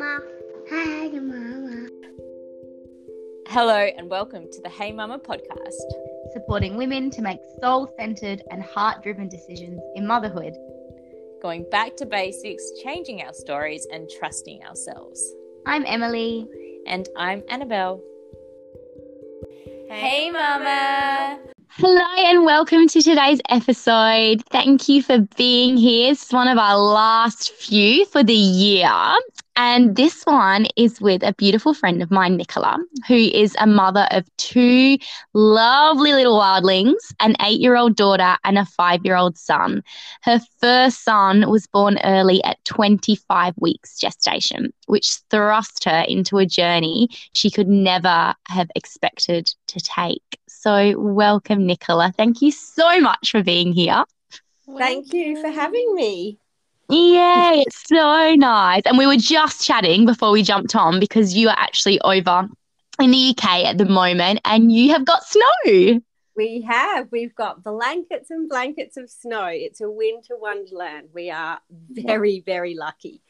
Mama. 0.00 0.20
Hey, 0.66 1.10
Mama. 1.10 1.86
Hello, 3.48 3.76
and 3.76 4.08
welcome 4.08 4.46
to 4.50 4.62
the 4.62 4.70
Hey 4.70 4.92
Mama 4.92 5.18
podcast. 5.18 5.74
supporting 6.32 6.78
women 6.78 7.10
to 7.10 7.20
make 7.20 7.38
soul 7.60 7.92
centered 7.98 8.42
and 8.50 8.62
heart 8.62 9.02
driven 9.02 9.28
decisions 9.28 9.78
in 9.96 10.06
motherhood. 10.06 10.54
Going 11.42 11.66
back 11.70 11.96
to 11.96 12.06
basics, 12.06 12.64
changing 12.82 13.20
our 13.20 13.34
stories, 13.34 13.86
and 13.92 14.08
trusting 14.18 14.64
ourselves. 14.64 15.22
I'm 15.66 15.84
Emily. 15.84 16.48
And 16.86 17.06
I'm 17.18 17.42
Annabelle. 17.50 18.00
Hey, 19.90 20.30
Mama. 20.30 21.40
Hello 21.72 22.06
and 22.16 22.46
welcome 22.46 22.88
to 22.88 23.02
today's 23.02 23.40
episode. 23.50 24.42
Thank 24.50 24.88
you 24.88 25.02
for 25.02 25.18
being 25.36 25.76
here. 25.76 26.12
It's 26.12 26.32
one 26.32 26.48
of 26.48 26.56
our 26.56 26.78
last 26.78 27.52
few 27.52 28.06
for 28.06 28.24
the 28.24 28.32
year. 28.32 28.90
And 29.62 29.94
this 29.94 30.22
one 30.22 30.68
is 30.74 31.02
with 31.02 31.22
a 31.22 31.34
beautiful 31.34 31.74
friend 31.74 32.02
of 32.02 32.10
mine, 32.10 32.38
Nicola, 32.38 32.78
who 33.06 33.14
is 33.14 33.54
a 33.60 33.66
mother 33.66 34.08
of 34.10 34.24
two 34.38 34.96
lovely 35.34 36.14
little 36.14 36.40
wildlings, 36.40 36.96
an 37.20 37.36
eight 37.42 37.60
year 37.60 37.76
old 37.76 37.94
daughter 37.94 38.38
and 38.42 38.56
a 38.56 38.64
five 38.64 39.04
year 39.04 39.16
old 39.16 39.36
son. 39.36 39.82
Her 40.22 40.40
first 40.62 41.04
son 41.04 41.50
was 41.50 41.66
born 41.66 41.98
early 42.04 42.42
at 42.42 42.64
25 42.64 43.52
weeks 43.58 43.98
gestation, 43.98 44.72
which 44.86 45.18
thrust 45.28 45.84
her 45.84 46.06
into 46.08 46.38
a 46.38 46.46
journey 46.46 47.08
she 47.34 47.50
could 47.50 47.68
never 47.68 48.34
have 48.48 48.70
expected 48.74 49.52
to 49.66 49.78
take. 49.78 50.38
So, 50.48 50.98
welcome, 50.98 51.66
Nicola. 51.66 52.14
Thank 52.16 52.40
you 52.40 52.50
so 52.50 52.98
much 52.98 53.32
for 53.32 53.42
being 53.42 53.74
here. 53.74 54.04
Thank 54.78 55.12
you 55.12 55.38
for 55.38 55.50
having 55.50 55.94
me. 55.94 56.38
Yay, 56.90 57.64
it's 57.66 57.88
so 57.88 58.34
nice. 58.34 58.82
And 58.84 58.98
we 58.98 59.06
were 59.06 59.16
just 59.16 59.64
chatting 59.64 60.06
before 60.06 60.30
we 60.30 60.42
jumped 60.42 60.74
on 60.74 60.98
because 60.98 61.34
you 61.34 61.48
are 61.48 61.56
actually 61.56 62.00
over 62.00 62.48
in 63.00 63.10
the 63.10 63.30
UK 63.30 63.64
at 63.64 63.78
the 63.78 63.86
moment 63.86 64.40
and 64.44 64.72
you 64.72 64.90
have 64.90 65.04
got 65.04 65.24
snow. 65.24 66.00
We 66.36 66.62
have. 66.62 67.08
We've 67.12 67.34
got 67.34 67.62
blankets 67.62 68.30
and 68.30 68.48
blankets 68.48 68.96
of 68.96 69.10
snow. 69.10 69.46
It's 69.46 69.80
a 69.80 69.90
winter 69.90 70.36
wonderland. 70.36 71.08
We 71.14 71.30
are 71.30 71.60
very, 71.90 72.40
very 72.40 72.74
lucky. 72.74 73.20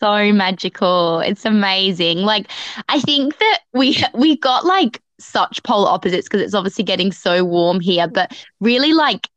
So 0.00 0.32
magical. 0.32 1.20
It's 1.20 1.44
amazing. 1.44 2.18
Like 2.18 2.50
I 2.88 3.00
think 3.00 3.38
that 3.38 3.60
we 3.72 4.02
we 4.14 4.36
got 4.36 4.64
like 4.64 5.00
such 5.18 5.62
polar 5.62 5.90
opposites 5.90 6.26
because 6.26 6.40
it's 6.40 6.54
obviously 6.54 6.84
getting 6.84 7.12
so 7.12 7.44
warm 7.44 7.80
here, 7.80 8.08
but 8.08 8.32
really 8.60 8.92
like 8.92 9.28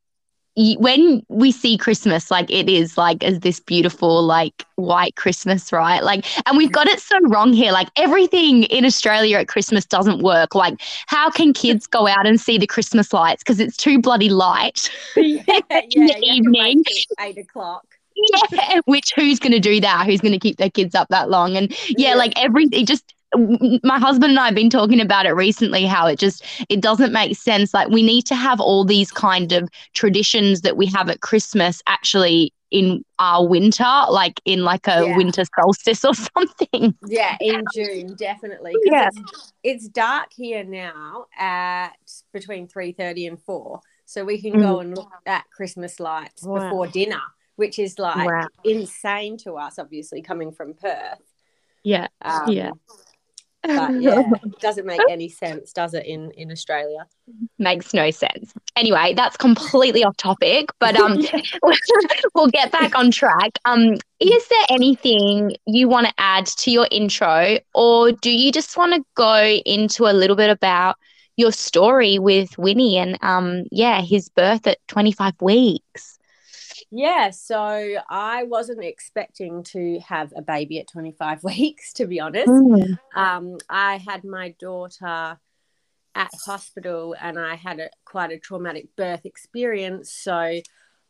when 0.56 1.24
we 1.30 1.52
see 1.52 1.78
Christmas, 1.78 2.30
like 2.30 2.50
it 2.52 2.70
is 2.70 2.98
like 2.98 3.24
as 3.24 3.40
this 3.40 3.60
beautiful 3.60 4.24
like 4.24 4.66
white 4.76 5.16
Christmas, 5.16 5.72
right? 5.72 6.04
Like, 6.04 6.26
and 6.48 6.58
we've 6.58 6.72
got 6.72 6.88
it 6.88 7.00
so 7.00 7.18
wrong 7.24 7.54
here. 7.54 7.72
Like 7.72 7.90
everything 7.96 8.64
in 8.64 8.86
Australia 8.86 9.38
at 9.40 9.48
Christmas 9.48 9.86
doesn't 9.86 10.22
work. 10.22 10.54
Like, 10.56 10.80
how 11.08 11.30
can 11.32 11.54
kids 11.54 11.88
go 11.88 12.08
out 12.08 12.28
and 12.28 12.40
see 12.40 12.58
the 12.58 12.68
Christmas 12.68 13.12
lights 13.14 13.42
because 13.44 13.60
it's 13.60 13.78
too 13.78 14.00
bloody 14.00 14.30
light? 14.30 14.90
yeah, 15.16 15.42
In 15.96 16.06
the 16.06 16.16
you 16.22 16.28
have 16.34 16.44
to 16.44 16.54
wait 16.60 16.78
evening. 16.78 16.84
eight 17.20 17.38
o'clock. 17.38 17.86
yeah 18.52 18.80
which 18.86 19.12
who's 19.16 19.40
going 19.40 19.52
to 19.52 19.60
do 19.60 19.80
that 19.82 20.06
who's 20.06 20.22
going 20.22 20.32
to 20.32 20.38
keep 20.40 20.58
their 20.58 20.70
kids 20.70 20.94
up 20.94 21.08
that 21.10 21.32
long 21.32 21.58
and 21.58 21.72
yeah, 21.98 22.10
Yeah. 22.10 22.14
like 22.14 22.32
everything 22.40 22.86
just 22.86 23.12
my 23.84 24.00
husband 24.00 24.32
and 24.32 24.40
I 24.40 24.46
have 24.46 24.56
been 24.56 24.70
talking 24.70 25.02
about 25.02 25.26
it 25.26 25.32
recently 25.32 25.86
how 25.86 26.08
it 26.08 26.20
just 26.20 26.44
it 26.70 26.82
doesn't 26.82 27.12
make 27.14 27.36
sense 27.36 27.74
like 27.74 27.90
we 27.90 28.04
need 28.04 28.26
to 28.28 28.36
have 28.36 28.60
all 28.60 28.84
these 28.86 29.12
kind 29.12 29.52
of 29.52 29.70
traditions 29.94 30.62
that 30.62 30.78
we 30.78 30.86
have 30.88 31.10
at 31.10 31.22
Christmas 31.22 31.82
actually 31.88 32.54
in 32.72 33.04
our 33.20 33.46
winter 33.48 33.86
like 34.10 34.40
in 34.46 34.64
like 34.64 34.88
a 34.88 35.06
Yeah. 35.06 35.18
winter 35.18 35.44
solstice 35.60 36.04
or 36.06 36.14
something 36.36 36.96
Yeah, 37.08 37.36
in 37.40 37.66
June, 37.74 38.16
definitely 38.16 38.76
Yeah. 38.86 39.10
It's, 39.10 39.52
it's 39.64 39.88
dark 39.88 40.32
here 40.34 40.64
now 40.64 41.26
at 41.38 41.92
between 42.34 42.68
three 42.68 42.92
thirty 42.92 43.28
and 43.28 43.42
four, 43.42 43.82
so 44.06 44.26
we 44.26 44.42
can 44.42 44.60
go 44.60 44.80
and 44.80 44.96
look 44.96 45.12
at 45.26 45.46
Christmas 45.56 46.00
lights 46.00 46.44
Wow. 46.46 46.60
before 46.64 46.88
dinner, 46.88 47.22
which 47.56 47.80
is 47.80 47.98
like 48.00 48.28
Wow. 48.28 48.48
insane 48.64 49.38
to 49.40 49.54
us. 49.54 49.78
Obviously, 49.80 50.22
coming 50.22 50.52
from 50.52 50.74
Perth. 50.74 51.22
yeah 51.84 52.08
Um, 52.22 52.50
Yeah. 52.52 52.72
But 53.64 53.94
yeah, 54.02 54.22
it 54.44 54.60
doesn't 54.60 54.86
make 54.86 55.02
any 55.10 55.30
sense, 55.30 55.72
does 55.72 55.94
it, 55.94 56.06
in 56.06 56.32
in 56.32 56.52
Australia? 56.52 57.08
makes 57.58 57.94
no 57.94 58.12
sense. 58.12 58.54
Anyway, 58.76 59.14
that's 59.16 59.38
completely 59.38 60.04
off 60.04 60.18
topic, 60.18 60.70
but 60.80 60.96
um 60.96 61.18
we'll 62.36 62.50
get 62.50 62.72
back 62.72 62.98
on 62.98 63.12
track. 63.12 63.52
Um 63.66 63.96
is 64.20 64.48
there 64.48 64.66
anything 64.70 65.56
you 65.66 65.88
want 65.88 66.08
to 66.08 66.14
add 66.18 66.46
to 66.46 66.72
your 66.72 66.88
intro 66.92 67.58
or 67.74 68.12
do 68.12 68.32
you 68.32 68.52
just 68.52 68.78
want 68.78 68.94
to 68.94 69.04
go 69.16 69.44
into 69.66 70.06
a 70.06 70.14
little 70.14 70.36
bit 70.36 70.50
about 70.50 70.96
your 71.36 71.52
story 71.52 72.20
with 72.20 72.58
Winnie 72.58 72.98
and 72.98 73.18
um 73.22 73.64
yeah, 73.72 74.02
his 74.02 74.30
birth 74.30 74.68
at 74.68 74.80
25 74.88 75.34
weeks? 75.42 76.20
Yeah, 76.96 77.32
so 77.32 77.58
I 78.08 78.44
wasn't 78.44 78.84
expecting 78.84 79.64
to 79.64 80.00
have 80.02 80.32
a 80.36 80.44
baby 80.44 80.80
at 80.80 80.88
25 80.88 81.44
weeks, 81.44 81.92
to 81.94 82.06
be 82.06 82.20
honest. 82.20 82.50
Um, 83.16 83.58
I 83.68 83.98
had 83.98 84.24
my 84.24 84.54
daughter 84.60 85.40
at 86.14 86.32
hospital 86.46 87.16
and 87.20 87.40
I 87.40 87.56
had 87.56 87.80
a, 87.80 87.90
quite 88.06 88.32
a 88.32 88.38
traumatic 88.38 88.96
birth 88.96 89.26
experience. 89.26 90.14
So 90.14 90.62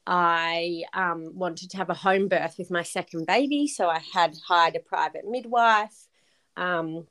I 0.07 0.83
um, 0.93 1.31
wanted 1.35 1.69
to 1.71 1.77
have 1.77 1.89
a 1.89 1.93
home 1.95 2.29
birth 2.29 2.55
with 2.57 2.71
my 2.71 2.83
second 2.83 3.27
baby. 3.27 3.67
So 3.67 3.89
I 3.89 3.99
had 4.13 4.37
hired 4.47 4.77
a 4.77 4.79
private 4.79 5.25
midwife. 5.27 6.07
Um, 6.55 7.07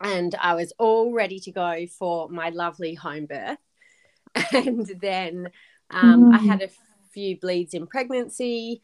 and 0.00 0.34
I 0.34 0.54
was 0.54 0.72
all 0.80 1.12
ready 1.12 1.38
to 1.38 1.52
go 1.52 1.86
for 1.96 2.28
my 2.28 2.48
lovely 2.48 2.94
home 2.94 3.26
birth. 3.26 3.58
And 4.52 4.84
then 5.00 5.50
um, 5.90 6.32
I 6.34 6.38
had 6.38 6.60
a 6.60 6.68
few 7.14 7.38
bleeds 7.38 7.72
in 7.72 7.86
pregnancy. 7.86 8.82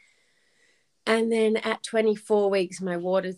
And 1.07 1.31
then 1.31 1.57
at 1.57 1.83
24 1.83 2.49
weeks, 2.51 2.81
my 2.81 2.97
waters 2.97 3.37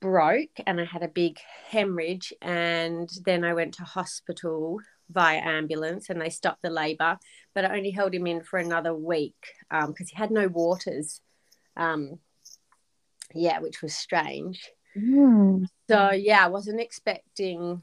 broke 0.00 0.60
and 0.66 0.80
I 0.80 0.84
had 0.84 1.02
a 1.02 1.08
big 1.08 1.38
hemorrhage. 1.68 2.32
And 2.42 3.10
then 3.24 3.44
I 3.44 3.54
went 3.54 3.74
to 3.74 3.84
hospital 3.84 4.78
via 5.10 5.38
ambulance 5.38 6.10
and 6.10 6.20
they 6.20 6.30
stopped 6.30 6.62
the 6.62 6.70
labor, 6.70 7.18
but 7.54 7.64
I 7.64 7.76
only 7.76 7.90
held 7.90 8.14
him 8.14 8.26
in 8.26 8.42
for 8.42 8.58
another 8.58 8.94
week 8.94 9.54
because 9.70 10.10
he 10.10 10.16
had 10.16 10.30
no 10.30 10.48
waters. 10.48 11.20
Um, 11.76 12.18
yeah, 13.34 13.60
which 13.60 13.82
was 13.82 13.94
strange. 13.94 14.70
So, 15.90 16.12
yeah, 16.12 16.44
I 16.44 16.48
wasn't 16.48 16.80
expecting 16.80 17.82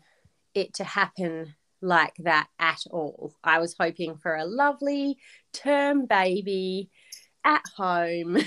it 0.53 0.73
to 0.75 0.83
happen 0.83 1.55
like 1.81 2.15
that 2.19 2.47
at 2.59 2.79
all. 2.89 3.35
I 3.43 3.59
was 3.59 3.75
hoping 3.79 4.17
for 4.17 4.35
a 4.35 4.45
lovely 4.45 5.17
term 5.53 6.05
baby 6.05 6.89
at 7.43 7.63
home, 7.77 8.37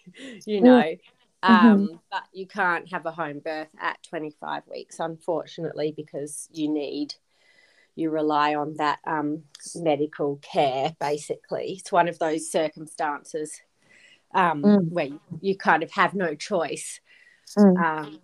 you 0.46 0.60
know. 0.62 0.94
Um, 1.42 2.00
but 2.10 2.24
you 2.32 2.46
can't 2.46 2.90
have 2.90 3.06
a 3.06 3.12
home 3.12 3.40
birth 3.40 3.68
at 3.80 4.02
25 4.02 4.64
weeks, 4.68 4.98
unfortunately, 4.98 5.92
because 5.96 6.48
you 6.52 6.68
need, 6.68 7.14
you 7.94 8.10
rely 8.10 8.54
on 8.54 8.74
that 8.78 8.98
um, 9.06 9.44
medical 9.74 10.36
care, 10.42 10.96
basically. 11.00 11.76
It's 11.78 11.92
one 11.92 12.08
of 12.08 12.18
those 12.18 12.50
circumstances 12.50 13.60
um, 14.34 14.62
Mm. 14.62 14.90
where 14.90 15.06
you, 15.06 15.20
you 15.40 15.56
kind 15.56 15.82
of 15.82 15.92
have 15.92 16.14
no 16.14 16.34
choice 16.34 17.00
Mm. 17.56 17.76
um, 17.82 18.20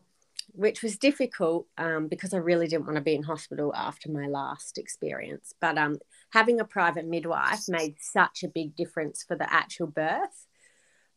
which 0.54 0.82
was 0.82 0.98
difficult 0.98 1.66
um, 1.78 2.08
because 2.08 2.34
I 2.34 2.38
really 2.38 2.66
didn't 2.66 2.84
want 2.86 2.96
to 2.96 3.02
be 3.02 3.14
in 3.14 3.22
hospital 3.22 3.74
after 3.74 4.10
my 4.10 4.26
last 4.26 4.78
experience. 4.78 5.54
But 5.60 5.78
um, 5.78 5.98
having 6.32 6.60
a 6.60 6.64
private 6.64 7.06
midwife 7.06 7.68
made 7.68 7.96
such 8.00 8.42
a 8.42 8.48
big 8.48 8.74
difference 8.74 9.22
for 9.22 9.36
the 9.36 9.52
actual 9.52 9.86
birth 9.86 10.46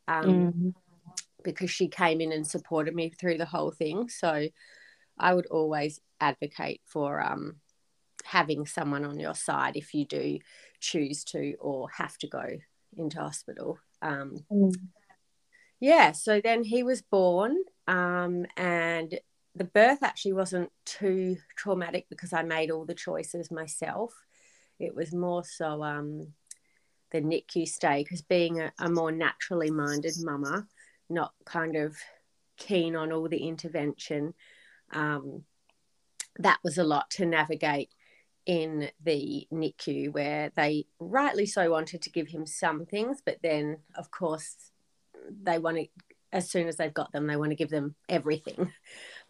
um, 0.07 0.25
Mm. 0.25 0.73
because 1.43 1.71
she 1.71 1.87
came 1.87 2.19
in 2.21 2.31
and 2.31 2.45
supported 2.45 2.93
me 2.93 3.09
through 3.09 3.37
the 3.37 3.45
whole 3.45 3.71
thing. 3.71 4.09
So 4.09 4.47
I 5.17 5.33
would 5.33 5.45
always 5.45 6.01
advocate 6.19 6.81
for 6.85 7.21
um, 7.21 7.55
having 8.25 8.65
someone 8.65 9.05
on 9.05 9.19
your 9.19 9.35
side 9.35 9.77
if 9.77 9.93
you 9.93 10.05
do 10.05 10.39
choose 10.79 11.23
to 11.25 11.55
or 11.59 11.89
have 11.91 12.17
to 12.17 12.27
go 12.27 12.45
into 12.97 13.19
hospital. 13.19 13.79
Um, 14.01 14.35
yeah, 15.79 16.11
so 16.11 16.41
then 16.41 16.63
he 16.63 16.83
was 16.83 17.01
born, 17.01 17.57
um, 17.87 18.45
and 18.57 19.17
the 19.55 19.63
birth 19.63 20.03
actually 20.03 20.33
wasn't 20.33 20.71
too 20.85 21.37
traumatic 21.55 22.07
because 22.09 22.33
I 22.33 22.43
made 22.43 22.71
all 22.71 22.85
the 22.85 22.93
choices 22.93 23.49
myself. 23.49 24.13
It 24.79 24.95
was 24.95 25.13
more 25.13 25.43
so 25.43 25.83
um, 25.83 26.33
the 27.11 27.21
NICU 27.21 27.67
stay 27.67 28.03
because 28.03 28.21
being 28.21 28.59
a, 28.61 28.71
a 28.79 28.89
more 28.89 29.11
naturally 29.11 29.71
minded 29.71 30.15
mama, 30.19 30.67
not 31.09 31.33
kind 31.45 31.75
of 31.75 31.95
keen 32.57 32.95
on 32.95 33.11
all 33.11 33.27
the 33.29 33.47
intervention, 33.47 34.33
um, 34.91 35.43
that 36.39 36.59
was 36.63 36.77
a 36.77 36.83
lot 36.83 37.09
to 37.11 37.25
navigate 37.25 37.89
in 38.45 38.89
the 39.03 39.47
NICU 39.51 40.13
where 40.13 40.51
they 40.55 40.85
rightly 40.99 41.45
so 41.45 41.71
wanted 41.71 42.01
to 42.03 42.11
give 42.11 42.27
him 42.27 42.45
some 42.45 42.85
things, 42.85 43.21
but 43.25 43.37
then, 43.41 43.77
of 43.95 44.11
course, 44.11 44.71
they 45.43 45.57
want 45.57 45.77
to 45.77 45.87
as 46.35 46.49
soon 46.49 46.67
as 46.67 46.75
they've 46.75 46.93
got 46.93 47.13
them, 47.13 47.27
they 47.27 47.37
want 47.37 47.51
to 47.51 47.55
give 47.55 47.69
them 47.69 47.95
everything. 48.09 48.71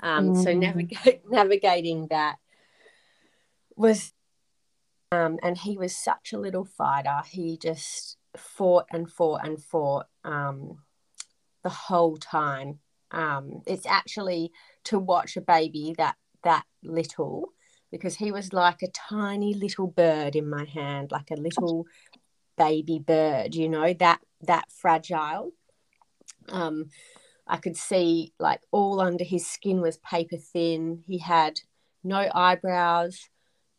Um, 0.01 0.35
So 0.35 0.49
Mm. 0.53 0.59
navigate, 0.59 1.21
navigating 1.29 2.07
that 2.07 2.35
was, 3.77 4.11
um, 5.11 5.37
and 5.43 5.57
he 5.57 5.77
was 5.77 5.95
such 5.95 6.33
a 6.33 6.39
little 6.39 6.65
fighter. 6.65 7.21
He 7.29 7.57
just 7.57 8.17
fought 8.35 8.85
and 8.91 9.09
fought 9.09 9.45
and 9.45 9.61
fought 9.61 10.07
um, 10.23 10.79
the 11.63 11.69
whole 11.69 12.17
time. 12.17 12.79
Um, 13.11 13.61
it's 13.65 13.85
actually 13.85 14.51
to 14.85 14.99
watch 14.99 15.37
a 15.37 15.41
baby 15.41 15.95
that 15.97 16.15
that 16.43 16.65
little 16.83 17.53
because 17.91 18.15
he 18.15 18.31
was 18.31 18.51
like 18.51 18.81
a 18.81 18.91
tiny 18.91 19.53
little 19.53 19.87
bird 19.87 20.35
in 20.35 20.49
my 20.49 20.65
hand, 20.65 21.11
like 21.11 21.31
a 21.31 21.35
little 21.35 21.85
baby 22.57 22.99
bird, 22.99 23.55
you 23.55 23.69
know, 23.69 23.93
that 23.93 24.19
that 24.41 24.71
fragile. 24.71 25.51
Um, 26.49 26.89
I 27.47 27.57
could 27.57 27.77
see 27.77 28.33
like 28.39 28.61
all 28.71 28.99
under 28.99 29.23
his 29.23 29.45
skin 29.45 29.81
was 29.81 29.97
paper 29.97 30.37
thin. 30.37 31.03
He 31.05 31.19
had 31.19 31.61
no 32.03 32.29
eyebrows, 32.33 33.29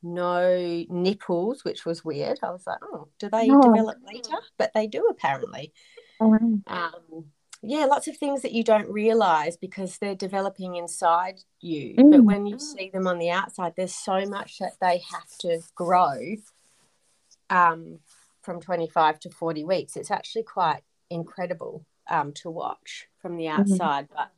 no 0.03 0.85
nipples, 0.89 1.65
which 1.65 1.85
was 1.85 2.05
weird. 2.05 2.39
I 2.43 2.51
was 2.51 2.67
like, 2.67 2.79
oh, 2.83 3.09
do 3.19 3.29
they 3.29 3.49
No. 3.49 3.61
develop 3.61 3.99
later? 4.07 4.37
But 4.59 4.73
they 4.75 4.87
do 4.87 5.07
apparently. 5.09 5.73
Mm. 6.21 6.63
Um, 6.67 7.25
yeah, 7.63 7.87
lots 7.87 8.07
of 8.07 8.17
things 8.17 8.43
that 8.43 8.53
you 8.53 8.63
don't 8.63 8.89
realize 8.91 9.57
because 9.57 9.99
they're 9.99 10.15
developing 10.15 10.77
inside 10.77 11.41
you. 11.61 11.95
But 11.97 12.21
Mm. 12.21 12.25
when 12.25 12.47
you 12.47 12.59
see 12.59 12.91
them 12.91 13.07
on 13.07 13.19
the 13.19 13.31
outside, 13.31 13.75
there's 13.77 13.95
so 13.95 14.25
much 14.27 14.59
that 14.59 14.79
they 14.81 14.99
have 15.11 15.37
to 15.39 15.61
grow 15.75 16.37
um, 17.51 18.01
from 18.43 18.61
25 18.61 19.21
to 19.21 19.31
40 19.31 19.65
weeks. 19.65 19.97
It's 19.97 20.11
actually 20.11 20.43
quite 20.45 20.83
incredible 21.11 21.85
um, 22.09 22.33
to 22.35 22.51
watch 22.51 23.09
from 23.19 23.37
the 23.37 23.49
outside. 23.49 24.09
But 24.15 24.31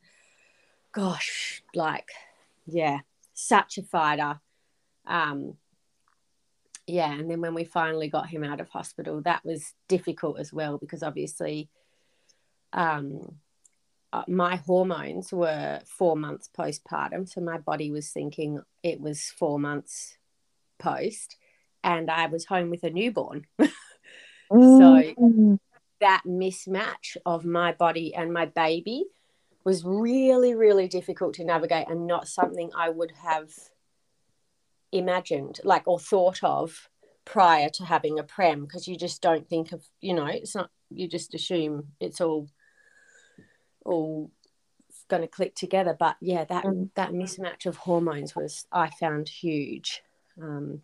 gosh, 0.93 1.63
like, 1.75 2.11
yeah, 2.67 3.01
such 3.35 3.79
a 3.79 3.83
fighter. 3.83 4.41
Um, 5.09 5.55
yeah, 6.87 7.13
and 7.13 7.31
then 7.31 7.41
when 7.41 7.55
we 7.55 7.65
finally 7.65 8.09
got 8.09 8.29
him 8.29 8.45
out 8.45 8.61
of 8.61 8.69
hospital, 8.69 9.21
that 9.23 9.45
was 9.45 9.75
difficult 9.89 10.39
as 10.39 10.53
well 10.53 10.79
because 10.79 11.03
obviously 11.03 11.69
um, 12.73 13.37
uh, 14.13 14.23
my 14.27 14.57
hormones 14.57 15.33
were 15.33 15.81
four 15.87 16.17
months 16.17 16.49
postpartum. 16.57 17.29
So 17.29 17.41
my 17.41 17.59
body 17.59 17.91
was 17.91 18.11
thinking 18.11 18.61
it 18.83 19.01
was 19.01 19.33
four 19.39 19.59
months 19.59 20.17
post, 20.79 21.37
and 21.85 22.11
I 22.11 22.27
was 22.27 22.47
home 22.47 22.71
with 22.71 22.85
a 22.85 22.91
newborn. 22.91 23.47
so 23.59 25.15
that 26.01 26.23
mismatch 26.27 27.17
of 27.27 27.45
my 27.45 27.73
body 27.73 28.15
and 28.15 28.33
my 28.33 28.47
baby 28.47 29.05
was 29.65 29.85
really, 29.85 30.55
really 30.55 30.89
difficult 30.89 31.35
to 31.35 31.45
navigate 31.45 31.89
and 31.89 32.07
not 32.07 32.29
something 32.29 32.71
I 32.75 32.89
would 32.89 33.13
have 33.23 33.51
imagined, 34.93 35.61
like, 35.65 35.87
or 35.87 35.99
thought 35.99 36.43
of 36.43 36.89
prior 37.25 37.69
to 37.69 37.85
having 37.85 38.19
a 38.19 38.23
prem 38.23 38.63
because 38.65 38.89
you 38.89 38.97
just 38.97 39.21
don't 39.21 39.49
think 39.49 39.73
of, 39.73 39.85
you 40.01 40.15
know, 40.15 40.27
it's 40.27 40.55
not, 40.55 40.71
you 40.91 41.09
just 41.09 41.35
assume 41.35 41.89
it's 42.01 42.21
all, 42.21 42.49
all 43.85 44.31
going 45.09 45.23
to 45.23 45.29
click 45.29 45.55
together. 45.55 45.97
But 45.99 46.17
yeah, 46.21 46.45
that, 46.45 46.65
Mm. 46.65 46.91
that 46.95 47.11
mismatch 47.13 47.67
of 47.67 47.77
hormones 47.77 48.35
was, 48.35 48.67
I 48.73 48.91
found 48.91 49.29
huge. 49.29 50.03
Um, 50.41 50.83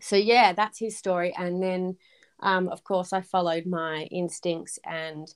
so 0.00 0.16
yeah, 0.16 0.52
that's 0.52 0.78
his 0.78 0.96
story. 0.96 1.34
And 1.36 1.62
then, 1.62 1.98
um, 2.40 2.68
of 2.68 2.82
course, 2.84 3.12
I 3.12 3.20
followed 3.20 3.66
my 3.66 4.04
instincts 4.10 4.78
and 4.84 5.34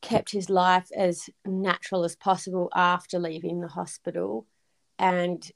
kept 0.00 0.30
his 0.30 0.48
life 0.48 0.88
as 0.96 1.28
natural 1.44 2.04
as 2.04 2.16
possible 2.16 2.70
after 2.74 3.18
leaving 3.18 3.60
the 3.60 3.68
hospital. 3.68 4.46
And 4.98 5.50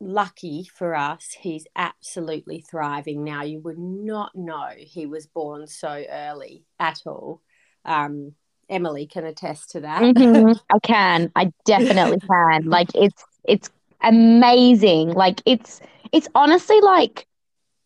lucky 0.00 0.68
for 0.72 0.94
us, 0.94 1.36
he's 1.40 1.66
absolutely 1.76 2.60
thriving 2.60 3.24
now. 3.24 3.42
You 3.42 3.60
would 3.60 3.78
not 3.78 4.34
know 4.34 4.68
he 4.76 5.06
was 5.06 5.26
born 5.26 5.66
so 5.66 6.04
early 6.10 6.64
at 6.78 7.00
all. 7.06 7.40
Um, 7.84 8.34
Emily 8.68 9.06
can 9.06 9.24
attest 9.24 9.70
to 9.72 9.80
that. 9.80 10.02
Mhm. 10.02 10.58
I 10.72 10.78
can. 10.80 11.30
I 11.36 11.52
definitely 11.64 12.20
can. 12.20 12.64
Like 12.64 12.88
it's 12.94 13.24
it's 13.44 13.70
amazing. 14.00 15.12
Like 15.12 15.42
it's 15.46 15.80
it's 16.12 16.28
honestly 16.34 16.80
like 16.80 17.26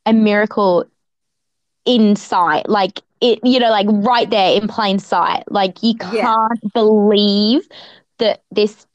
a 0.04 0.12
miracle 0.12 0.84
in 1.84 2.16
sight. 2.16 2.68
Like 2.68 3.00
it, 3.20 3.40
you 3.42 3.58
know, 3.58 3.70
like 3.70 3.86
right 3.90 4.28
there 4.28 4.60
in 4.60 4.68
plain 4.68 4.98
sight. 4.98 5.44
Like 5.50 5.82
you 5.82 5.94
can't 5.96 6.72
believe 6.74 7.66
that 8.18 8.42
this 8.50 8.86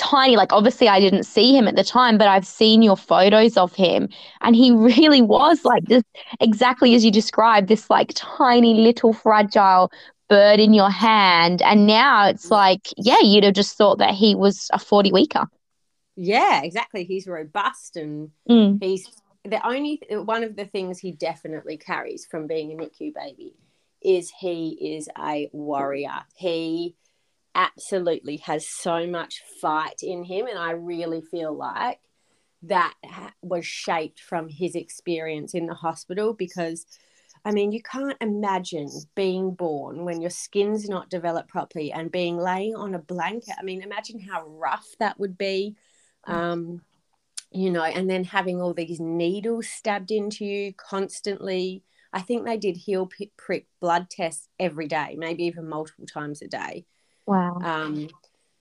tiny, 0.00 0.36
like 0.36 0.52
obviously 0.52 0.88
I 0.88 1.00
didn't 1.00 1.24
see 1.24 1.56
him 1.56 1.68
at 1.68 1.76
the 1.76 1.84
time, 1.84 2.18
but 2.18 2.28
I've 2.28 2.46
seen 2.46 2.82
your 2.82 2.96
photos 2.96 3.56
of 3.56 3.74
him 3.74 4.08
and 4.40 4.56
he 4.56 4.72
really 4.74 5.22
was 5.22 5.64
like 5.64 5.84
just 5.88 6.06
exactly 6.40 6.94
as 6.94 7.04
you 7.04 7.10
described, 7.10 7.68
this 7.68 7.90
like 7.90 8.12
tiny 8.14 8.74
little 8.74 9.12
fragile 9.12 9.90
bird 10.28 10.60
in 10.60 10.72
your 10.74 10.90
hand. 10.90 11.62
And 11.62 11.86
now 11.86 12.26
it's 12.28 12.50
like, 12.50 12.88
yeah, 12.96 13.20
you'd 13.22 13.44
have 13.44 13.54
just 13.54 13.76
thought 13.76 13.98
that 13.98 14.14
he 14.14 14.34
was 14.34 14.68
a 14.72 14.78
40 14.78 15.12
weeker. 15.12 15.46
yeah, 16.16 16.62
exactly. 16.62 17.04
He's 17.04 17.26
robust 17.26 17.96
and 17.96 18.30
Mm. 18.48 18.80
he's 18.80 19.08
the 19.44 19.66
only 19.66 20.02
one 20.10 20.44
of 20.44 20.56
the 20.56 20.66
things 20.66 20.98
he 20.98 21.12
definitely 21.12 21.76
carries 21.78 22.26
from 22.26 22.46
being 22.46 22.72
a 22.72 22.76
NICU 22.76 23.14
baby 23.14 23.54
is 24.02 24.30
he 24.38 24.96
is 24.96 25.08
a 25.18 25.48
warrior. 25.52 26.24
He 26.34 26.96
absolutely 27.54 28.38
has 28.38 28.68
so 28.68 29.06
much 29.06 29.42
fight 29.60 30.02
in 30.02 30.24
him, 30.24 30.46
and 30.46 30.58
I 30.58 30.72
really 30.72 31.20
feel 31.20 31.56
like 31.56 32.00
that 32.62 32.94
was 33.42 33.64
shaped 33.64 34.20
from 34.20 34.48
his 34.48 34.74
experience 34.74 35.54
in 35.54 35.66
the 35.66 35.74
hospital 35.74 36.34
because. 36.34 36.86
I 37.42 37.52
mean, 37.52 37.72
you 37.72 37.80
can't 37.82 38.18
imagine 38.20 38.90
being 39.14 39.52
born 39.54 40.04
when 40.04 40.20
your 40.20 40.28
skin's 40.28 40.90
not 40.90 41.08
developed 41.08 41.48
properly 41.48 41.90
and 41.90 42.12
being 42.12 42.36
laying 42.36 42.76
on 42.76 42.94
a 42.94 42.98
blanket. 42.98 43.54
I 43.58 43.62
mean, 43.62 43.80
imagine 43.80 44.20
how 44.20 44.46
rough 44.46 44.86
that 44.98 45.18
would 45.18 45.38
be. 45.38 45.74
Um, 46.26 46.82
you 47.50 47.70
know, 47.70 47.82
and 47.82 48.08
then 48.08 48.24
having 48.24 48.60
all 48.60 48.74
these 48.74 49.00
needles 49.00 49.68
stabbed 49.68 50.10
into 50.10 50.44
you 50.44 50.72
constantly. 50.74 51.82
I 52.12 52.20
think 52.20 52.44
they 52.44 52.56
did 52.56 52.76
heel 52.76 53.08
prick 53.36 53.66
blood 53.80 54.10
tests 54.10 54.48
every 54.58 54.88
day, 54.88 55.14
maybe 55.16 55.44
even 55.44 55.68
multiple 55.68 56.06
times 56.06 56.42
a 56.42 56.48
day. 56.48 56.84
Wow. 57.30 57.58
Um, 57.62 58.08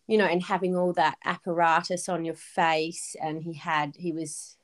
you 0.08 0.18
know, 0.18 0.26
and 0.26 0.42
having 0.42 0.76
all 0.76 0.94
that 0.94 1.18
apparatus 1.26 2.08
on 2.08 2.26
your 2.26 2.36
face. 2.36 3.16
And 3.22 3.44
he 3.44 3.54
had, 3.54 3.96
he 3.98 4.12
was, 4.12 4.58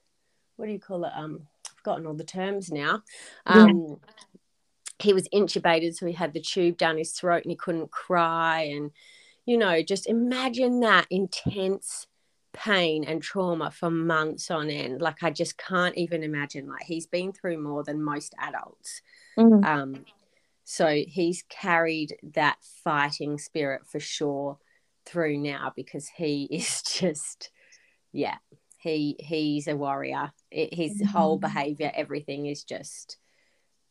what 0.55 0.67
do 0.67 0.71
you 0.71 0.79
call 0.79 1.03
it? 1.05 1.11
Um, 1.15 1.47
I've 1.67 1.77
forgotten 1.77 2.07
all 2.07 2.13
the 2.13 2.23
terms 2.23 2.71
now. 2.71 3.03
Yeah. 3.47 3.63
Um, 3.63 3.97
He 4.97 5.11
was 5.11 5.27
intubated, 5.33 5.93
so 5.93 6.05
he 6.05 6.13
had 6.13 6.31
the 6.33 6.39
tube 6.39 6.77
down 6.77 6.97
his 6.97 7.11
throat 7.11 7.43
and 7.43 7.51
he 7.51 7.57
couldn't 7.57 7.91
cry. 7.91 8.61
And, 8.61 8.91
you 9.45 9.57
know, 9.57 9.83
just 9.83 10.07
imagine 10.07 10.79
that 10.79 11.05
intense 11.09 12.07
pain 12.53 13.03
and 13.03 13.21
trauma 13.21 13.71
for 13.71 13.91
months 13.91 14.49
on 14.49 14.69
end. 14.69 15.01
Like 15.01 15.21
I 15.21 15.31
just 15.31 15.57
can't 15.57 15.97
even 15.97 16.23
imagine. 16.23 16.69
Like 16.69 16.83
he's 16.83 17.05
been 17.05 17.33
through 17.33 17.61
more 17.61 17.83
than 17.83 18.01
most 18.01 18.33
adults. 18.39 19.01
Mm. 19.37 19.65
Um, 19.65 20.05
so 20.65 21.03
he's 21.07 21.43
carried 21.47 22.17
that 22.33 22.57
fighting 22.83 23.37
spirit 23.37 23.85
for 23.87 23.99
sure 23.99 24.57
through 25.05 25.37
now 25.37 25.71
because 25.75 26.09
he 26.09 26.43
is 26.51 26.81
just, 26.81 27.51
yeah, 28.11 28.37
he 28.79 29.15
he's 29.19 29.67
a 29.67 29.75
warrior. 29.75 30.31
It, 30.51 30.73
his 30.73 31.01
whole 31.11 31.37
behavior, 31.37 31.91
everything 31.95 32.47
is 32.47 32.63
just 32.63 33.17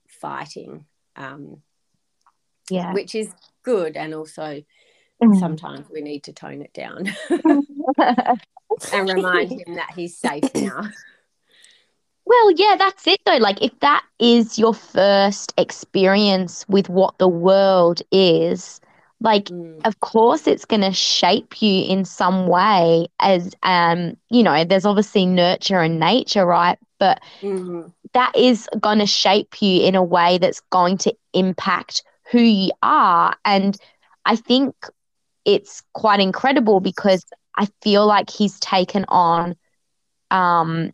fighting, 0.09 0.85
um, 1.17 1.63
Yeah. 2.69 2.93
which 2.93 3.15
is 3.15 3.33
good. 3.63 3.97
And 3.97 4.15
also 4.15 4.63
Mm. 5.23 5.39
sometimes 5.39 5.87
we 5.89 6.01
need 6.01 6.25
to 6.25 6.33
tone 6.33 6.61
it 6.61 6.75
down 6.75 7.07
and 7.99 9.09
remind 9.09 9.53
him 9.53 9.77
that 9.77 9.93
he's 9.95 10.19
safe 10.19 10.53
now. 10.55 10.83
Well, 12.27 12.51
yeah, 12.53 12.77
that's 12.79 13.07
it 13.07 13.21
though. 13.25 13.37
Like, 13.37 13.63
if 13.63 13.79
that 13.81 14.05
is 14.19 14.59
your 14.59 14.75
first 14.75 15.53
experience 15.59 16.65
with 16.69 16.89
what 16.89 17.19
the 17.19 17.29
world 17.29 18.03
is, 18.11 18.81
like, 19.21 19.51
Mm, 19.51 19.85
of 19.85 20.01
course 20.01 20.47
it's 20.47 20.65
going 20.65 20.81
to 20.83 20.93
shape 20.93 21.61
you 21.61 21.85
in 21.85 22.05
some 22.05 22.47
way 22.47 23.07
as 23.21 23.55
um 23.63 24.17
you 24.31 24.43
know 24.43 24.65
there's 24.65 24.87
obviously 24.87 25.27
nurture 25.27 25.81
and 25.81 26.01
nature 26.01 26.47
right 26.47 26.79
but 26.99 27.21
mhm. 27.43 27.93
that 28.13 28.35
is 28.37 28.69
going 28.81 28.99
to 28.99 29.07
shape 29.07 29.61
you 29.61 29.83
in 29.87 29.95
a 29.95 30.03
way 30.03 30.39
that's 30.39 30.61
going 30.71 30.97
to 30.99 31.15
impact 31.33 32.03
who 32.31 32.41
you 32.41 32.71
are 32.83 33.35
and 33.45 33.77
i 34.25 34.37
think 34.37 34.75
it's 35.45 35.83
quite 35.93 36.21
incredible 36.21 36.81
because 36.81 37.25
i 37.57 37.67
feel 37.83 38.07
like 38.07 38.31
he's 38.31 38.59
taken 38.61 39.05
on 39.09 39.55
um 40.31 40.91